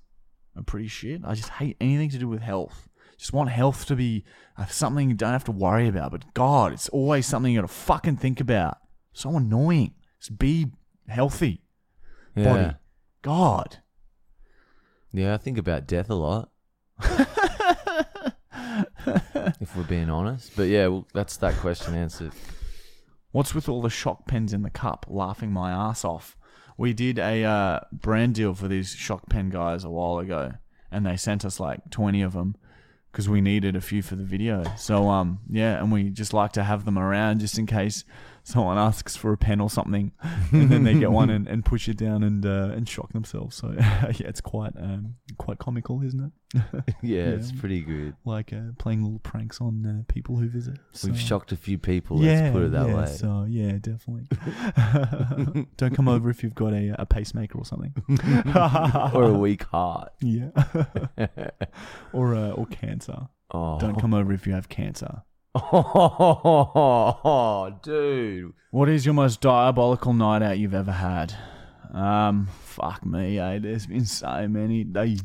[0.55, 1.21] are pretty shit.
[1.23, 2.89] I just hate anything to do with health.
[3.17, 4.25] Just want health to be
[4.57, 6.11] uh, something you don't have to worry about.
[6.11, 8.77] But God, it's always something you got to fucking think about.
[9.13, 9.93] So annoying.
[10.19, 10.71] Just be
[11.07, 11.61] healthy,
[12.35, 12.43] Yeah.
[12.43, 12.75] body.
[13.21, 13.77] God.
[15.13, 16.49] Yeah, I think about death a lot.
[19.61, 20.55] if we're being honest.
[20.55, 22.31] But yeah, well, that's that question answered.
[23.31, 25.05] What's with all the shock pens in the cup?
[25.07, 26.35] Laughing my ass off.
[26.77, 30.53] We did a uh, brand deal for these shock pen guys a while ago,
[30.91, 32.55] and they sent us like twenty of them
[33.11, 34.63] because we needed a few for the video.
[34.77, 38.03] So um yeah, and we just like to have them around just in case
[38.43, 40.11] someone asks for a pen or something,
[40.51, 43.55] and then they get one and, and push it down and uh, and shock themselves.
[43.55, 46.31] So yeah, it's quite um quite comical, isn't it?
[47.01, 48.15] Yeah, it's pretty good.
[48.25, 50.77] like uh, playing little pranks on uh, people who visit.
[51.03, 52.17] We've shocked a few people.
[52.17, 53.05] let's put it that yeah, way.
[53.07, 54.27] So yeah, definitely.
[55.77, 57.93] Don't come over if you've got a, a pacemaker or something.
[59.13, 60.11] or a weak heart.
[60.21, 60.49] yeah,
[62.13, 63.29] or uh, or cancer.
[63.51, 65.23] Oh, Don't come over if you have cancer.
[65.55, 68.53] Oh, dude.
[68.71, 71.33] What is your most diabolical night out you've ever had?
[71.93, 73.59] Um, fuck me, eh?
[73.59, 75.17] There's been so many, they,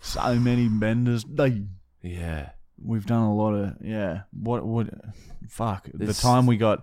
[0.00, 1.24] so many benders.
[1.28, 1.62] They,
[2.02, 2.50] Yeah.
[2.82, 4.22] we've done a lot of, yeah.
[4.32, 4.98] What would,
[5.48, 5.88] fuck.
[5.94, 6.82] This- The time we got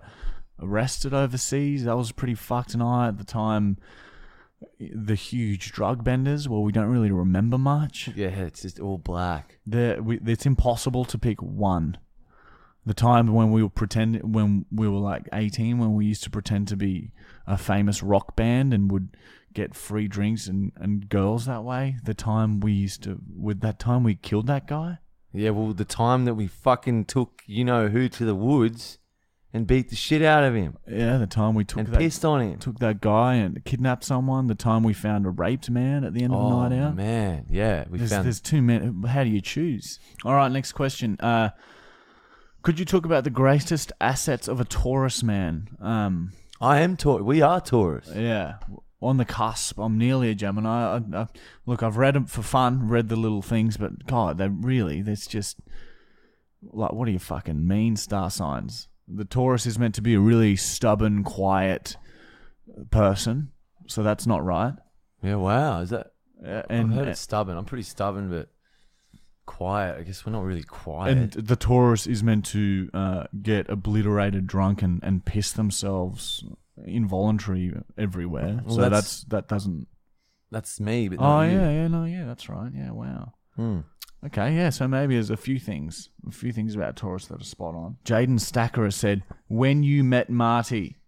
[0.60, 3.08] arrested overseas, that was a pretty fucked night.
[3.08, 3.76] At the time,
[4.80, 8.08] the huge drug benders, well, we don't really remember much.
[8.16, 9.58] Yeah, it's just all black.
[9.66, 11.98] There, we, it's impossible to pick one.
[12.86, 16.30] The time when we were pretend when we were like eighteen, when we used to
[16.30, 17.10] pretend to be
[17.46, 19.16] a famous rock band and would
[19.52, 21.96] get free drinks and, and girls that way.
[22.04, 24.98] The time we used to with that time we killed that guy.
[25.32, 28.98] Yeah, well, the time that we fucking took you know who to the woods
[29.52, 32.24] and beat the shit out of him Yeah, the time we took and that pissed
[32.24, 32.58] on him.
[32.58, 34.46] took that guy and kidnapped someone.
[34.48, 36.94] The time we found a raped man at the end of oh the night out.
[36.94, 38.26] man, yeah, we There's, found.
[38.26, 39.98] there's two men How do you choose?
[40.24, 41.16] All right, next question.
[41.20, 41.50] Uh,
[42.66, 45.68] could you talk about the greatest assets of a Taurus man?
[45.80, 47.22] Um, I am tour.
[47.22, 48.10] We are Taurus.
[48.12, 48.54] yeah,
[49.00, 49.78] on the cusp.
[49.78, 50.96] I'm nearly a Gemini.
[50.96, 51.26] I, I,
[51.64, 55.28] look, I've read them for fun, read the little things, but God, they really, there's
[55.28, 55.60] just
[56.60, 58.88] like, what do you fucking mean, star signs?
[59.06, 61.96] The Taurus is meant to be a really stubborn, quiet
[62.90, 63.52] person,
[63.86, 64.74] so that's not right.
[65.22, 65.82] Yeah, wow.
[65.82, 66.08] Is that?
[66.44, 67.56] Uh, I've and heard it's stubborn.
[67.56, 68.48] I'm pretty stubborn, but
[69.46, 69.98] quiet.
[69.98, 71.16] I guess we're not really quiet.
[71.36, 76.44] And the Taurus is meant to uh, get obliterated drunk and, and piss themselves
[76.84, 78.60] involuntary everywhere.
[78.64, 79.86] Well, so that's- that's, that doesn't.
[80.50, 81.08] That's me.
[81.08, 81.58] But Oh not you.
[81.58, 82.70] yeah, yeah, no, yeah, that's right.
[82.74, 83.32] Yeah, wow.
[83.56, 83.80] Hmm.
[84.24, 84.70] Okay, yeah.
[84.70, 87.96] So maybe there's a few things, a few things about Taurus that are spot on.
[88.04, 90.98] Jaden Stacker has said, "When you met Marty,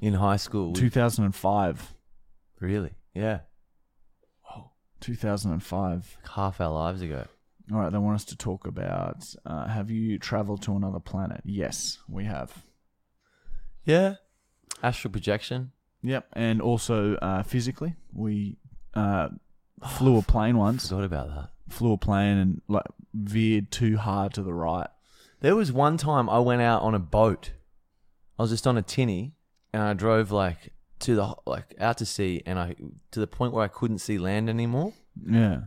[0.00, 1.94] In high school, 2005,
[2.60, 2.92] really?
[3.14, 3.40] Yeah,
[5.00, 6.18] 2005.
[6.34, 7.26] half our lives ago.
[7.72, 9.24] All right, they want us to talk about.
[9.46, 11.40] Uh, have you traveled to another planet?
[11.44, 12.64] Yes, we have.
[13.84, 14.16] Yeah,
[14.82, 15.72] astral projection.
[16.02, 18.56] Yep, and also uh, physically, we
[18.94, 19.28] uh,
[19.88, 20.88] flew a plane once.
[20.88, 21.50] Forgot about that.
[21.68, 24.88] Flew a plane and like veered too hard to the right.
[25.40, 27.52] There was one time I went out on a boat.
[28.38, 29.34] I was just on a tinny,
[29.72, 32.74] and I drove like to the like out to sea, and I
[33.12, 34.92] to the point where I couldn't see land anymore.
[35.24, 35.62] Yeah,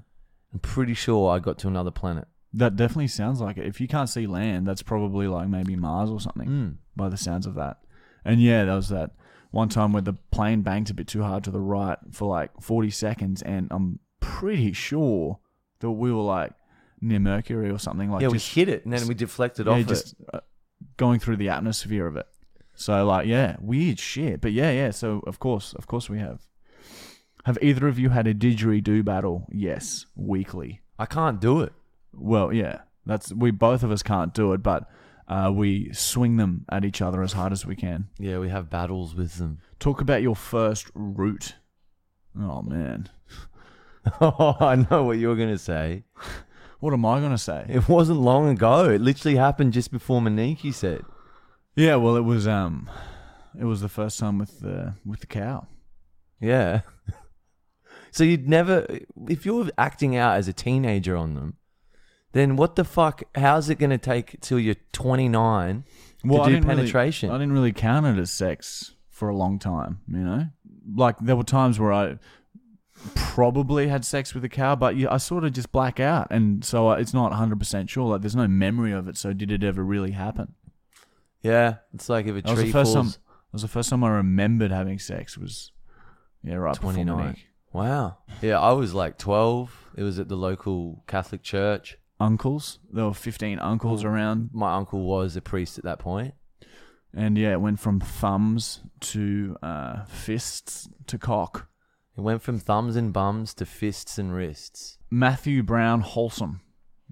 [0.53, 2.27] I'm pretty sure I got to another planet.
[2.53, 3.65] that definitely sounds like it.
[3.65, 6.47] If you can't see land, that's probably like maybe Mars or something.
[6.47, 6.75] Mm.
[6.95, 7.77] By the sounds of that,
[8.23, 9.11] and yeah, there was that
[9.49, 12.51] one time where the plane banked a bit too hard to the right for like
[12.61, 15.39] 40 seconds, and I'm pretty sure
[15.79, 16.53] that we were like
[17.01, 18.09] near Mercury or something.
[18.09, 20.17] Like yeah, we hit it, and then we deflected yeah, off just it.
[20.33, 20.39] uh,
[20.97, 22.27] going through the atmosphere of it.
[22.75, 24.41] So like, yeah, weird shit.
[24.41, 24.91] But yeah, yeah.
[24.91, 26.41] So of course, of course, we have.
[27.43, 29.47] Have either of you had a didgeridoo battle?
[29.51, 30.81] Yes, weekly.
[30.97, 31.73] I can't do it.
[32.13, 34.89] Well, yeah, that's we both of us can't do it, but
[35.27, 38.07] uh, we swing them at each other as hard as we can.
[38.17, 39.59] Yeah, we have battles with them.
[39.79, 41.55] Talk about your first route.
[42.39, 43.09] Oh man,
[44.21, 46.03] oh, I know what you were gonna say.
[46.79, 47.65] what am I gonna say?
[47.67, 48.89] It wasn't long ago.
[48.89, 50.21] It literally happened just before.
[50.21, 51.01] You said.
[51.75, 52.89] Yeah, well, it was um,
[53.59, 55.67] it was the first time with the with the cow.
[56.39, 56.81] Yeah.
[58.13, 58.85] so you'd never,
[59.27, 61.57] if you're acting out as a teenager on them,
[62.31, 63.23] then what the fuck?
[63.35, 67.29] How's it going to take till you're 29 I to do didn't really- penetration?
[67.29, 70.47] I didn't really count it as sex for a long time, you know?
[70.95, 72.17] Like, there were times where I
[73.15, 76.27] probably had sex with a cow, but I sort of just black out.
[76.29, 78.09] And so it's not 100% sure.
[78.09, 79.17] Like, there's no memory of it.
[79.17, 80.55] So, did it ever really happen?
[81.41, 83.15] yeah, it's like if a tree the first falls.
[83.15, 83.21] time.
[83.23, 85.37] That was the first time I remembered having sex.
[85.37, 85.71] Was
[86.41, 87.37] yeah, right before 29.
[87.73, 87.89] Monique.
[87.91, 88.17] Wow.
[88.41, 89.89] Yeah, I was like 12.
[89.95, 91.97] It was at the local Catholic church.
[92.19, 96.33] Uncles, there were 15 uncles around, My uncle was a priest at that point.
[97.13, 101.67] and yeah, it went from thumbs to uh, fists to cock.
[102.15, 104.97] It went from thumbs and bums to fists and wrists.
[105.11, 106.61] Matthew Brown Wholesome,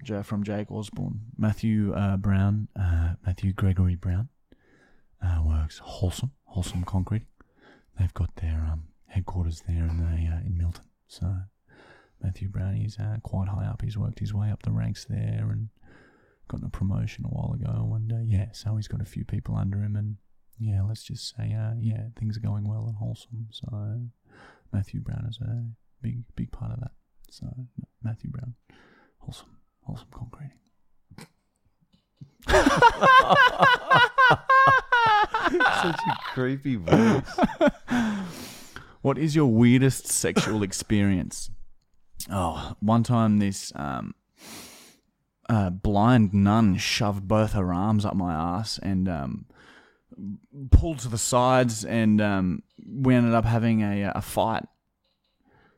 [0.04, 1.20] Ja- from Jake Osborne.
[1.36, 4.28] Matthew uh, Brown, uh, Matthew Gregory Brown,
[5.22, 7.26] uh, works Wholesome, Wholesome Concrete.
[7.98, 10.84] They've got their um, headquarters there in the, uh, in Milton.
[11.06, 11.34] So
[12.22, 13.82] Matthew Brown, he's uh, quite high up.
[13.82, 15.68] He's worked his way up the ranks there and
[16.48, 17.92] gotten a promotion a while ago.
[17.94, 19.96] And uh, yeah, so he's got a few people under him.
[19.96, 20.16] And
[20.58, 23.48] yeah, let's just say, uh, yeah, things are going well and wholesome.
[23.50, 24.00] So
[24.72, 25.64] Matthew Brown is a
[26.00, 26.92] big, big part of that.
[27.30, 27.46] So
[28.02, 28.54] Matthew Brown,
[29.18, 30.58] wholesome, wholesome concreting.
[35.82, 37.22] Such a creepy voice.
[39.02, 41.50] What is your weirdest sexual experience?
[42.30, 44.14] Oh, one time this um,
[45.48, 49.46] uh, blind nun shoved both her arms up my ass and um,
[50.70, 54.64] pulled to the sides, and um, we ended up having a, a fight.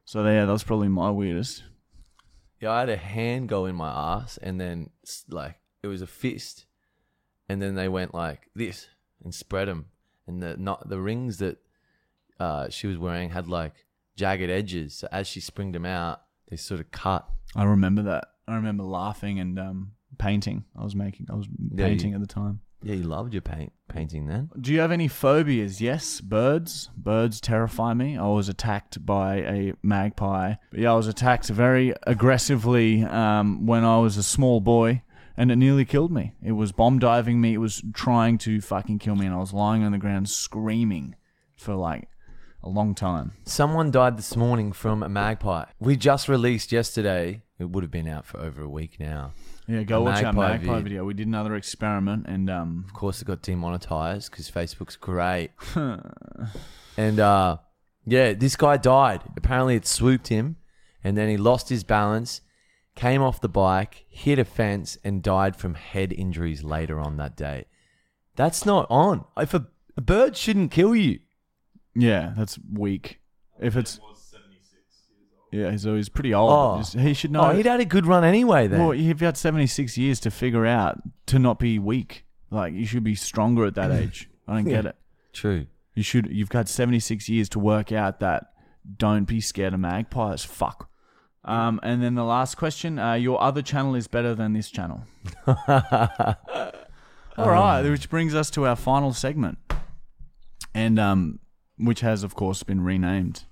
[0.05, 1.65] So yeah, that was probably my weirdest.
[2.61, 4.91] Yeah, I had a hand go in my ass, and then
[5.31, 6.67] like it was a fist,
[7.49, 8.89] and then they went like this
[9.23, 9.87] and spread them,
[10.27, 11.64] and the not the rings that
[12.41, 13.73] uh, she was wearing had like
[14.17, 14.95] jagged edges.
[14.97, 17.29] So as she springed them out, they sort of cut.
[17.57, 18.25] I remember that.
[18.47, 20.65] I remember laughing and um, painting.
[20.79, 21.27] I was making.
[21.31, 22.61] I was Yeah, painting you- at the time.
[22.83, 24.51] Yeah, you loved your paint painting then.
[24.61, 25.81] Do you have any phobias?
[25.81, 26.91] Yes, birds.
[26.95, 28.19] Birds terrify me.
[28.19, 30.57] I was attacked by a magpie.
[30.71, 35.03] Yeah, I was attacked very aggressively um, when I was a small boy,
[35.37, 36.35] and it nearly killed me.
[36.43, 37.55] It was bomb diving me.
[37.55, 41.15] It was trying to fucking kill me, and I was lying on the ground screaming
[41.57, 42.09] for like
[42.65, 43.33] a long time.
[43.45, 45.67] Someone died this morning from a magpie.
[45.79, 47.43] We just released yesterday.
[47.59, 49.33] It would have been out for over a week now.
[49.69, 50.83] Yeah, go A watch our magpie magpie vid.
[50.85, 51.05] video.
[51.05, 55.51] We did another experiment, and um, Of course, it got demonetized because Facebook's great.
[56.97, 57.59] and uh,
[58.05, 59.23] yeah, this guy died.
[59.37, 60.57] Apparently, it swooped him,
[61.03, 62.41] and then he lost his balance,
[62.95, 67.37] came off the bike, hit a fence, and died from head injuries later on that
[67.37, 67.67] day.
[68.37, 69.25] That's not on.
[69.37, 71.21] If a, a bird shouldn't kill you.
[71.95, 73.21] Yeah, that's weak.
[73.61, 74.01] If it's
[75.53, 76.51] yeah, so he's pretty old.
[76.51, 76.79] Oh.
[76.79, 77.43] Just- he should know.
[77.43, 78.67] Oh, he'd had a good run anyway.
[78.67, 82.25] Then Well, you've had 76 years to figure out to not be weak.
[82.51, 84.29] Like, you should be stronger at that age.
[84.49, 84.97] I don't get it.
[85.33, 85.67] true.
[85.95, 88.47] You should, you've got 76 years to work out that
[88.97, 90.45] don't be scared of magpies.
[90.45, 90.91] Fuck.
[91.45, 95.05] Um, and then the last question uh, your other channel is better than this channel.
[95.47, 95.57] All
[97.39, 99.59] right, which brings us to our final segment,
[100.75, 101.39] and um,
[101.79, 103.45] which has, of course, been renamed.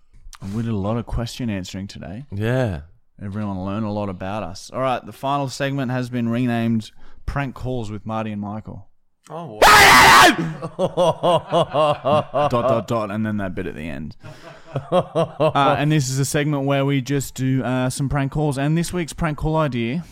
[0.55, 2.25] We did a lot of question answering today.
[2.33, 2.83] Yeah.
[3.23, 4.71] Everyone learn a lot about us.
[4.73, 6.91] All right, the final segment has been renamed
[7.27, 8.89] Prank Calls with Marty and Michael.
[9.31, 9.61] Oh,
[12.49, 14.17] dot dot dot, and then that bit at the end.
[14.75, 18.57] Uh, and this is a segment where we just do uh, some prank calls.
[18.57, 20.03] And this week's prank call idea,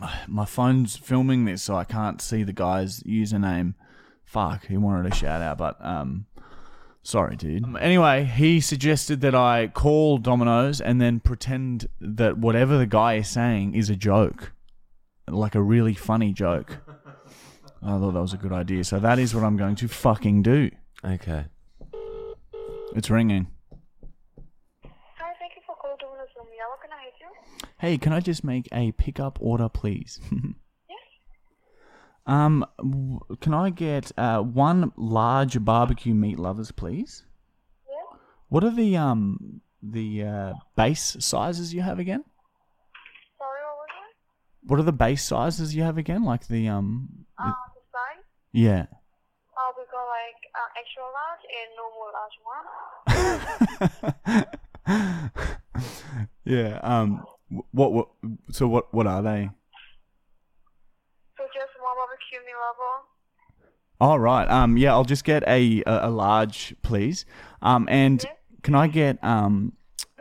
[0.26, 3.74] my phone's filming this, so I can't see the guy's username.
[4.24, 6.26] Fuck, he wanted a shout out, but um,
[7.02, 7.64] sorry, dude.
[7.64, 13.14] Um, anyway, he suggested that I call Domino's and then pretend that whatever the guy
[13.14, 14.52] is saying is a joke,
[15.28, 16.78] like a really funny joke.
[17.82, 18.84] I thought that was a good idea.
[18.84, 20.70] So that is what I'm going to fucking do.
[21.04, 21.46] okay.
[22.94, 23.46] It's ringing.
[24.84, 26.68] Hi, thank you for calling Domino's Lumia.
[26.68, 27.68] What can I help you?
[27.78, 30.20] Hey, can I just make a pickup order, please?
[32.30, 37.24] Um, w- can I get uh, one large barbecue meat lovers, please?
[37.88, 38.18] Yeah.
[38.48, 42.22] What are the um the uh, base sizes you have again?
[43.38, 44.12] Sorry, what was that?
[44.70, 46.22] What are the base sizes you have again?
[46.24, 47.08] Like the um,
[47.38, 48.24] Uh, the size?
[48.52, 48.86] yeah.
[49.58, 52.66] Uh, we got like uh, extra large and normal large one.
[56.44, 56.78] yeah.
[56.82, 57.24] Um.
[57.72, 57.92] What?
[57.92, 58.08] What?
[58.52, 58.92] So what?
[58.94, 59.50] What are they?
[61.36, 63.06] So just one barbecue meat level.
[64.00, 64.48] All right.
[64.48, 64.76] Um.
[64.76, 64.92] Yeah.
[64.92, 67.24] I'll just get a a, a large, please.
[67.62, 67.86] Um.
[67.90, 68.24] And
[68.62, 69.72] can I get um?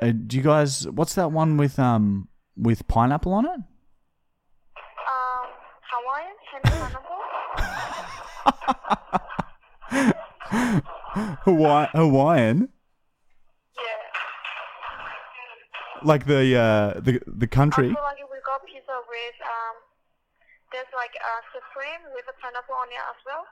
[0.02, 0.88] Uh, do you guys?
[0.88, 2.28] What's that one with um
[2.58, 3.52] with pineapple on it?
[3.52, 5.48] Um,
[5.92, 7.20] Hawaiian, pineapple.
[11.46, 12.70] Hawaii, Hawaiian,
[13.76, 13.84] Yeah.
[16.04, 17.90] like the uh the the country.
[17.90, 19.76] Also, like we got pizza with um,
[20.72, 23.46] there's like uh, supreme with a pineapple on it as well.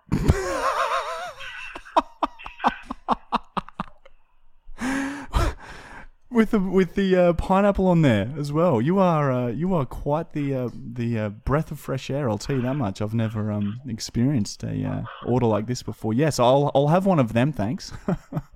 [6.32, 8.82] with the with the uh, pineapple on there as well.
[8.82, 12.30] You are uh, you are quite the uh, the uh, breath of fresh air.
[12.30, 13.02] I'll tell you that much.
[13.02, 16.14] I've never um experienced a uh, order like this before.
[16.14, 17.52] Yes, I'll I'll have one of them.
[17.52, 17.92] Thanks.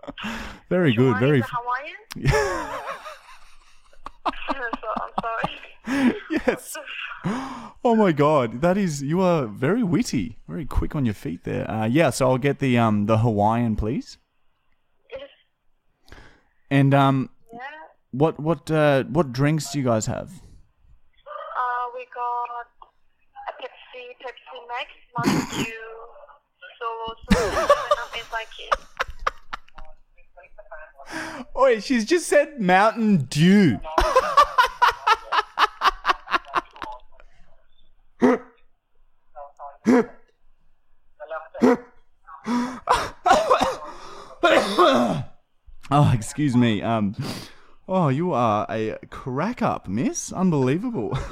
[0.69, 1.17] very good.
[1.17, 1.41] Very.
[1.43, 2.31] Hawaiian.
[5.85, 6.25] so I'm sorry.
[6.45, 6.77] yes.
[7.83, 11.69] Oh my god, that is you are very witty, very quick on your feet there.
[11.69, 14.17] Uh, yeah, so I'll get the um the Hawaiian, please.
[16.69, 17.59] And um, yeah.
[18.11, 20.29] what what uh what drinks do you guys have?
[20.29, 22.47] Uh, we got
[23.49, 25.89] a Pepsi, Pepsi Max, Mountain Dew,
[26.79, 27.67] Solo, Solo,
[28.31, 28.73] like it.
[31.53, 33.79] Oh, she's just said Mountain Dew.
[45.91, 46.81] oh, excuse me.
[46.81, 47.15] Um,
[47.87, 50.31] oh, you are a crack up, miss.
[50.31, 51.17] Unbelievable.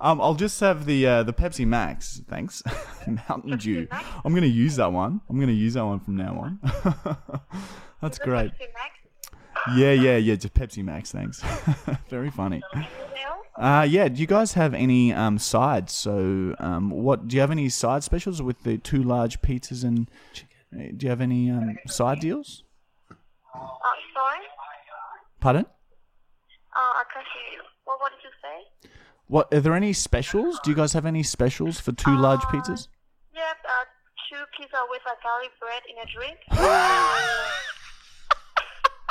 [0.00, 2.62] um, I'll just have the uh, the Pepsi Max, thanks.
[3.28, 3.88] Mountain Dew.
[4.24, 5.20] I'm gonna use that one.
[5.28, 7.16] I'm gonna use that one from now on.
[8.00, 8.52] That's great.
[9.74, 10.36] Yeah, yeah, yeah.
[10.36, 11.42] Just Pepsi Max, thanks.
[12.08, 12.62] Very funny.
[13.56, 14.06] Uh, yeah.
[14.08, 15.92] Do you guys have any um sides?
[15.92, 20.08] So, um, what do you have any side specials with the two large pizzas and?
[20.72, 22.62] uh, Do you have any um side deals?
[23.56, 24.44] Uh, sorry?
[25.40, 25.64] Pardon?
[25.64, 27.62] Uh, I can't hear you.
[27.84, 28.90] What, what did you say?
[29.28, 30.60] What are there any specials?
[30.62, 32.88] Do you guys have any specials for two large pizzas?
[33.34, 33.84] Yep, uh,
[34.30, 36.38] two pizza with a garlic bread in a drink.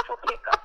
[0.06, 0.62] For pickup.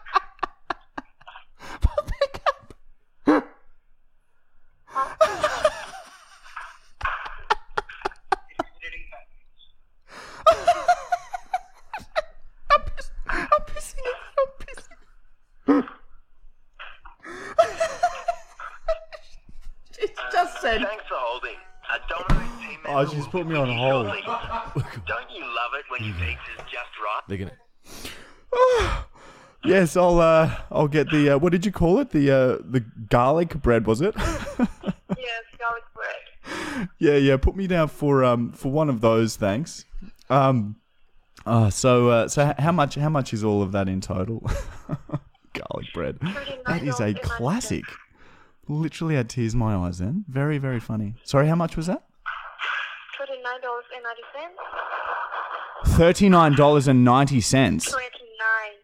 [20.33, 20.81] Just said.
[20.83, 21.57] Thanks for holding.
[21.93, 24.07] A Domino's team member Oh, she's will put me on with hold.
[24.07, 24.23] shortly.
[25.07, 27.23] Don't you love it when your pizza's just right?
[27.29, 29.05] They're gonna.
[29.63, 32.11] Yes, I'll uh, I'll get the uh, what did you call it?
[32.11, 32.81] The uh, the
[33.11, 34.15] garlic bread was it?
[35.19, 36.89] Yes, garlic bread.
[36.99, 37.37] yeah, yeah.
[37.37, 39.85] Put me down for um for one of those, thanks.
[40.31, 40.77] Um,
[41.45, 44.41] uh, so uh, so how much how much is all of that in total?
[45.53, 46.19] garlic bread.
[46.67, 47.85] That is a classic.
[48.67, 50.25] Literally had tears in my eyes then.
[50.27, 51.17] Very very funny.
[51.25, 52.03] Sorry, how much was that?
[53.19, 54.23] Twenty-nine dollars and ninety
[55.85, 55.90] cents.
[56.01, 57.85] Thirty nine dollars and ninety cents.
[57.91, 58.77] Twenty-nine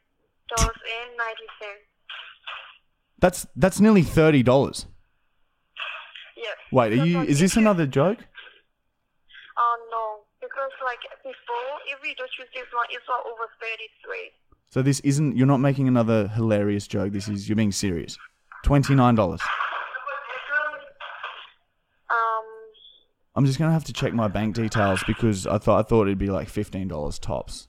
[0.54, 1.80] dollars and ninety cents.
[3.20, 4.84] That's that's nearly thirty dollars.
[6.36, 6.56] Yes.
[6.70, 7.22] Wait, are you?
[7.22, 8.18] Is this another joke?
[8.18, 14.32] Uh, no, because like before, if we don't choose this one, it's all over thirty-three.
[14.68, 15.38] So this isn't.
[15.38, 17.14] You're not making another hilarious joke.
[17.14, 17.48] This is.
[17.48, 18.18] You're being serious.
[18.62, 19.40] Twenty nine dollars.
[22.10, 22.44] Um,
[23.36, 26.16] I'm just gonna have to check my bank details because I thought I thought it'd
[26.18, 27.68] be like fifteen dollars tops.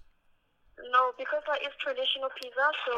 [0.77, 2.91] no, because like it's traditional pizza, so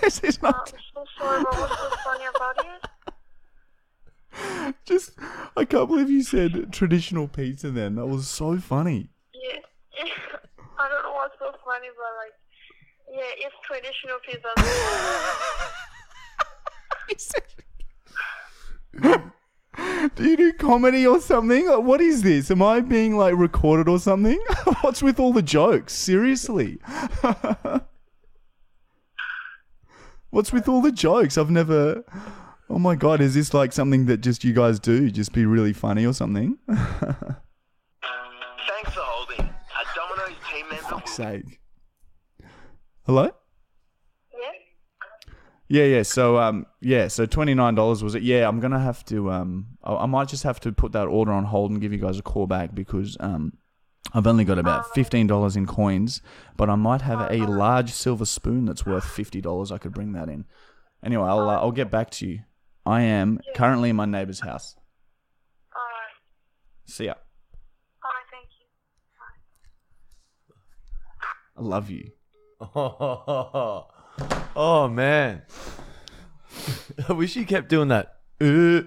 [0.02, 1.42] this is uh, not I'm so sorry.
[1.44, 2.80] But what's so funny about it?
[4.84, 5.12] just.
[5.56, 7.70] I can't believe you said traditional pizza.
[7.70, 9.08] Then that was so funny.
[9.32, 9.60] Yeah,
[10.78, 12.34] I don't know what's so funny, but like,
[13.10, 14.52] yeah, it's traditional pizza.
[20.16, 21.68] Do you do comedy or something?
[21.68, 22.50] Uh, What is this?
[22.50, 24.38] Am I being like recorded or something?
[24.80, 25.92] What's with all the jokes?
[25.94, 26.78] Seriously.
[30.30, 31.38] What's with all the jokes?
[31.38, 32.04] I've never.
[32.70, 35.10] Oh my god, is this like something that just you guys do?
[35.10, 36.58] Just be really funny or something?
[36.68, 36.90] Thanks
[38.92, 39.40] for holding.
[39.46, 41.60] A Domino's team member Fuck's sake.
[43.06, 43.30] Hello?
[45.68, 45.82] Yeah.
[45.82, 46.02] Yeah, yeah.
[46.02, 47.08] So, um, yeah.
[47.08, 48.22] So twenty nine dollars was it?
[48.22, 49.30] Yeah, I'm gonna have to.
[49.30, 51.98] Um, I, I might just have to put that order on hold and give you
[51.98, 53.52] guys a call back because um,
[54.14, 56.22] I've only got about fifteen dollars in coins,
[56.56, 59.70] but I might have a large silver spoon that's worth fifty dollars.
[59.70, 60.46] I could bring that in.
[61.04, 62.40] Anyway, I'll uh, I'll get back to you.
[62.86, 64.74] I am currently in my neighbor's house.
[65.76, 66.14] Alright.
[66.86, 67.14] See ya.
[68.02, 68.66] Alright, thank you.
[71.58, 72.12] I love you.
[74.60, 75.42] Oh, man.
[77.08, 78.80] I wish you kept doing that uh,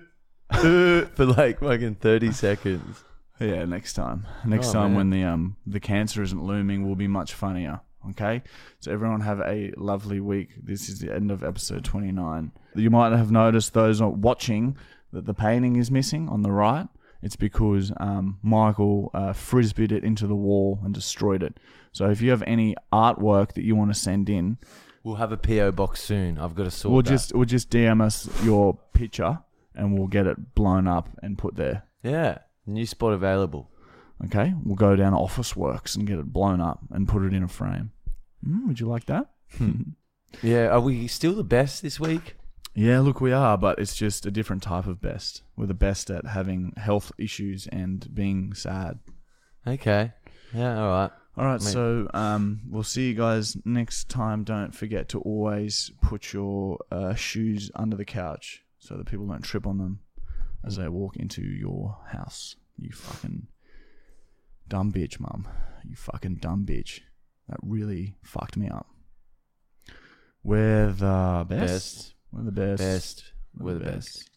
[0.49, 3.05] uh, for like fucking 30 seconds.
[3.39, 4.27] Yeah, next time.
[4.45, 4.95] Next Oh, time man.
[4.97, 7.79] when the um the cancer isn't looming will be much funnier.
[8.09, 8.43] Okay?
[8.81, 10.49] So everyone have a lovely week.
[10.61, 12.51] This is the end of episode 29.
[12.75, 14.75] You might have noticed those not watching
[15.13, 16.87] that the painting is missing on the right.
[17.21, 21.59] It's because um, Michael uh, frisbeed it into the wall and destroyed it.
[21.93, 24.57] So if you have any artwork that you want to send in,
[25.03, 26.37] We'll have a PO box soon.
[26.37, 27.09] I've got to sort we'll that.
[27.09, 29.39] just we'll just DM us your picture
[29.75, 31.83] and we'll get it blown up and put there.
[32.03, 33.69] yeah, new spot available.
[34.25, 37.41] Okay, we'll go down to Officeworks and get it blown up and put it in
[37.43, 37.91] a frame.
[38.47, 39.31] Mm, would you like that?
[40.41, 42.35] Yeah, are we still the best this week?
[42.73, 45.41] yeah, look, we are, but it's just a different type of best.
[45.57, 48.99] We're the best at having health issues and being sad.
[49.67, 50.13] Okay.
[50.53, 51.11] Yeah, all right.
[51.37, 54.43] All right, so um, we'll see you guys next time.
[54.43, 59.41] Don't forget to always put your uh, shoes under the couch so that people don't
[59.41, 60.01] trip on them
[60.65, 62.57] as they walk into your house.
[62.77, 63.47] You fucking
[64.67, 65.47] dumb bitch, mum.
[65.87, 66.99] You fucking dumb bitch.
[67.47, 68.87] That really fucked me up.
[70.43, 71.59] We're the best.
[71.69, 72.13] Best.
[72.33, 72.77] We're the best.
[72.79, 73.23] Best.
[73.57, 74.29] We're the best.